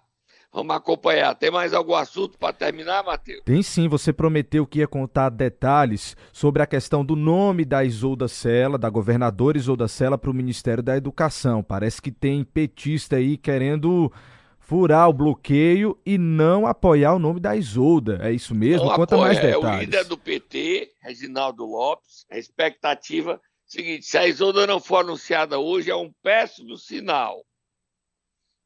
Vamos 0.50 0.74
acompanhar. 0.74 1.34
Tem 1.34 1.50
mais 1.50 1.74
algum 1.74 1.94
assunto 1.94 2.38
para 2.38 2.54
terminar, 2.54 3.04
Matheus? 3.04 3.42
Tem 3.44 3.62
sim. 3.62 3.86
Você 3.86 4.14
prometeu 4.14 4.66
que 4.66 4.78
ia 4.78 4.88
contar 4.88 5.28
detalhes 5.28 6.16
sobre 6.32 6.62
a 6.62 6.66
questão 6.66 7.04
do 7.04 7.14
nome 7.14 7.66
da 7.66 7.84
Isolda 7.84 8.26
Sela, 8.26 8.78
da 8.78 8.88
governadora 8.88 9.58
Isolda 9.58 9.86
Sela, 9.86 10.16
para 10.16 10.30
o 10.30 10.34
Ministério 10.34 10.82
da 10.82 10.96
Educação. 10.96 11.62
Parece 11.62 12.00
que 12.00 12.10
tem 12.10 12.42
petista 12.44 13.16
aí 13.16 13.36
querendo 13.36 14.10
furar 14.58 15.10
o 15.10 15.12
bloqueio 15.12 15.98
e 16.04 16.16
não 16.16 16.66
apoiar 16.66 17.12
o 17.12 17.18
nome 17.18 17.40
da 17.40 17.54
Isolda. 17.54 18.18
É 18.22 18.32
isso 18.32 18.54
mesmo? 18.54 18.86
Não 18.86 18.96
Conta 18.96 19.16
apoia. 19.16 19.34
mais 19.34 19.38
detalhes. 19.38 19.64
É 19.64 19.76
o 19.76 19.80
líder 19.80 20.04
do 20.04 20.16
PT, 20.16 20.92
Reginaldo 21.02 21.66
Lopes. 21.66 22.24
A 22.32 22.38
expectativa 22.38 23.34
é 23.34 23.38
seguinte: 23.66 24.06
se 24.06 24.16
a 24.16 24.26
Isolda 24.26 24.66
não 24.66 24.80
for 24.80 25.00
anunciada 25.00 25.58
hoje, 25.58 25.90
é 25.90 25.96
um 25.96 26.10
péssimo 26.22 26.78
sinal 26.78 27.44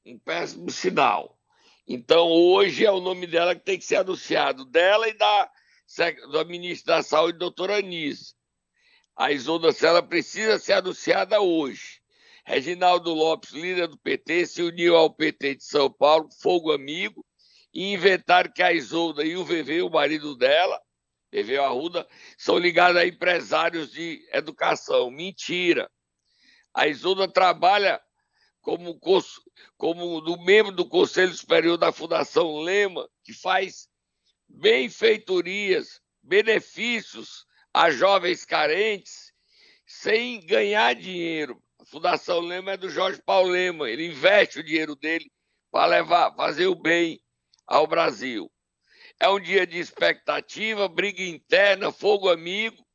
um 0.05 0.19
péssimo 0.19 0.71
sinal. 0.71 1.39
Então, 1.87 2.29
hoje 2.29 2.85
é 2.85 2.91
o 2.91 3.01
nome 3.01 3.27
dela 3.27 3.55
que 3.55 3.65
tem 3.65 3.79
que 3.79 3.85
ser 3.85 3.97
anunciado, 3.97 4.65
dela 4.65 5.09
e 5.09 5.15
da, 5.15 5.51
da 6.33 6.45
ministra 6.45 6.97
da 6.97 7.03
Saúde, 7.03 7.39
doutora 7.39 7.79
Anísio. 7.79 8.35
A 9.17 9.31
Isolda 9.31 9.73
Sela 9.73 10.03
precisa 10.03 10.59
ser 10.59 10.75
anunciada 10.75 11.41
hoje. 11.41 12.01
Reginaldo 12.45 13.13
Lopes, 13.13 13.53
líder 13.53 13.87
do 13.87 13.99
PT, 13.99 14.47
se 14.47 14.63
uniu 14.63 14.97
ao 14.97 15.15
PT 15.15 15.57
de 15.57 15.65
São 15.65 15.91
Paulo, 15.91 16.29
fogo 16.41 16.73
amigo, 16.73 17.25
e 17.73 17.93
inventaram 17.93 18.51
que 18.53 18.63
a 18.63 18.73
Isolda 18.73 19.25
e 19.25 19.37
o 19.37 19.45
VV, 19.45 19.83
o 19.83 19.91
marido 19.91 20.37
dela, 20.37 20.81
VV 21.33 21.59
Arruda, 21.59 22.07
são 22.37 22.59
ligados 22.59 22.97
a 22.97 23.07
empresários 23.07 23.93
de 23.93 24.27
educação. 24.33 25.11
Mentira. 25.11 25.91
A 26.75 26.89
Isolda 26.89 27.29
trabalha 27.29 28.01
como, 28.63 28.99
como 29.77 30.21
do 30.21 30.41
membro 30.41 30.73
do 30.73 30.89
Conselho 30.89 31.35
Superior 31.35 31.77
da 31.77 31.93
Fundação 31.93 32.61
Lema, 32.61 33.09
que 33.25 33.35
faz 33.35 33.89
benfeitorias, 34.49 36.01
benefícios 36.23 37.45
a 37.75 37.91
jovens 37.91 38.45
carentes, 38.45 39.33
sem 39.85 40.41
ganhar 40.47 40.95
dinheiro. 40.95 41.61
A 41.81 41.85
Fundação 41.85 42.41
Lema 42.41 42.73
é 42.73 42.77
do 42.77 42.89
Jorge 42.89 43.21
Paulo 43.21 43.51
Lema, 43.51 43.91
ele 43.91 44.07
investe 44.07 44.61
o 44.61 44.65
dinheiro 44.65 44.95
dele 44.95 45.31
para 45.71 45.87
levar, 45.87 46.35
fazer 46.37 46.69
o 46.69 46.75
bem 46.75 47.21
ao 47.67 47.87
Brasil. 47.87 48.51
É 49.19 49.29
um 49.29 49.41
dia 49.41 49.67
de 49.67 49.79
expectativa, 49.79 50.89
briga 50.89 51.23
interna, 51.23 51.91
fogo 51.91 52.29
amigo, 52.29 52.87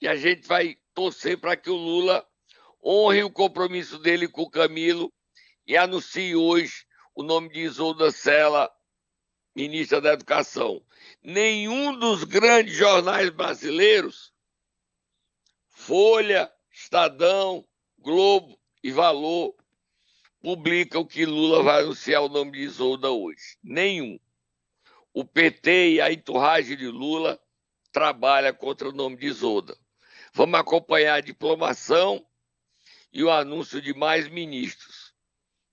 e 0.00 0.06
a 0.06 0.16
gente 0.16 0.46
vai 0.46 0.76
torcer 0.92 1.38
para 1.40 1.56
que 1.56 1.70
o 1.70 1.76
Lula 1.76 2.26
honre 2.86 3.24
o 3.24 3.30
compromisso 3.30 3.98
dele 3.98 4.28
com 4.28 4.42
o 4.42 4.50
Camilo 4.50 5.12
e 5.66 5.76
anuncie 5.76 6.36
hoje 6.36 6.86
o 7.16 7.24
nome 7.24 7.48
de 7.48 7.60
Isolda 7.60 8.12
Sela, 8.12 8.70
ministra 9.56 10.00
da 10.00 10.12
Educação. 10.12 10.80
Nenhum 11.20 11.98
dos 11.98 12.22
grandes 12.22 12.76
jornais 12.76 13.28
brasileiros, 13.30 14.32
Folha, 15.68 16.52
Estadão, 16.70 17.66
Globo 17.98 18.56
e 18.84 18.92
Valor, 18.92 19.56
publicam 20.40 21.04
que 21.04 21.26
Lula 21.26 21.64
vai 21.64 21.82
anunciar 21.82 22.22
o 22.22 22.28
nome 22.28 22.52
de 22.52 22.60
Isolda 22.60 23.10
hoje. 23.10 23.58
Nenhum. 23.64 24.16
O 25.12 25.24
PT 25.24 25.94
e 25.94 26.00
a 26.00 26.12
enturragem 26.12 26.76
de 26.76 26.86
Lula 26.86 27.40
trabalha 27.90 28.52
contra 28.52 28.88
o 28.88 28.92
nome 28.92 29.16
de 29.16 29.26
Isolda. 29.26 29.76
Vamos 30.32 30.60
acompanhar 30.60 31.14
a 31.14 31.20
diplomação 31.20 32.24
e 33.16 33.24
o 33.24 33.30
anúncio 33.30 33.80
de 33.80 33.94
mais 33.94 34.28
ministros. 34.28 35.14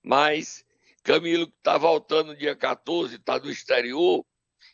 Mas 0.02 0.64
Camilo, 1.02 1.46
que 1.46 1.58
está 1.58 1.76
voltando 1.76 2.34
dia 2.34 2.56
14, 2.56 3.16
está 3.16 3.38
no 3.38 3.50
exterior, 3.50 4.24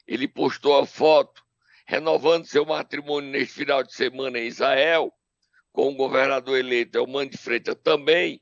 ele 0.06 0.28
postou 0.28 0.78
a 0.78 0.86
foto 0.86 1.44
renovando 1.84 2.44
seu 2.44 2.64
matrimônio 2.64 3.28
neste 3.28 3.54
final 3.54 3.82
de 3.82 3.92
semana 3.92 4.38
em 4.38 4.46
Israel, 4.46 5.12
com 5.72 5.88
o 5.88 5.96
governador 5.96 6.56
eleito 6.56 6.96
Elmano 6.96 7.30
de 7.30 7.38
Freitas 7.38 7.74
também, 7.82 8.40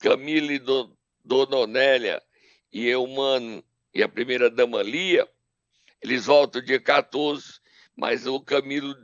Camilo 0.00 0.50
e 0.50 0.58
Dona 1.24 1.56
Onélia 1.56 2.20
e 2.72 2.88
Eumano 2.88 3.62
e 3.94 4.02
a 4.02 4.08
primeira-dama 4.08 4.82
Lia, 4.82 5.30
eles 6.02 6.26
voltam 6.26 6.60
dia 6.60 6.80
14, 6.80 7.60
mas 7.94 8.26
o 8.26 8.40
Camilo 8.40 8.96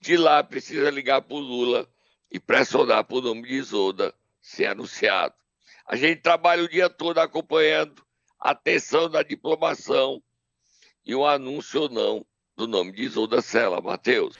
de 0.00 0.16
lá 0.16 0.42
precisa 0.42 0.88
ligar 0.88 1.20
para 1.20 1.36
o 1.36 1.40
Lula 1.40 1.86
e 2.30 2.38
pressionar 2.38 3.04
por 3.04 3.22
nome 3.22 3.42
de 3.42 3.54
Isolda 3.54 4.14
ser 4.40 4.66
anunciado. 4.66 5.34
A 5.86 5.96
gente 5.96 6.20
trabalha 6.20 6.64
o 6.64 6.68
dia 6.68 6.88
todo 6.90 7.18
acompanhando 7.18 8.04
a 8.38 8.54
tensão 8.54 9.08
da 9.08 9.22
diplomação 9.22 10.22
e 11.04 11.14
o 11.14 11.26
anúncio 11.26 11.82
ou 11.82 11.88
não 11.88 12.26
do 12.56 12.66
nome 12.66 12.92
de 12.92 13.02
Isolda 13.02 13.40
Sela, 13.40 13.80
Matheus. 13.80 14.36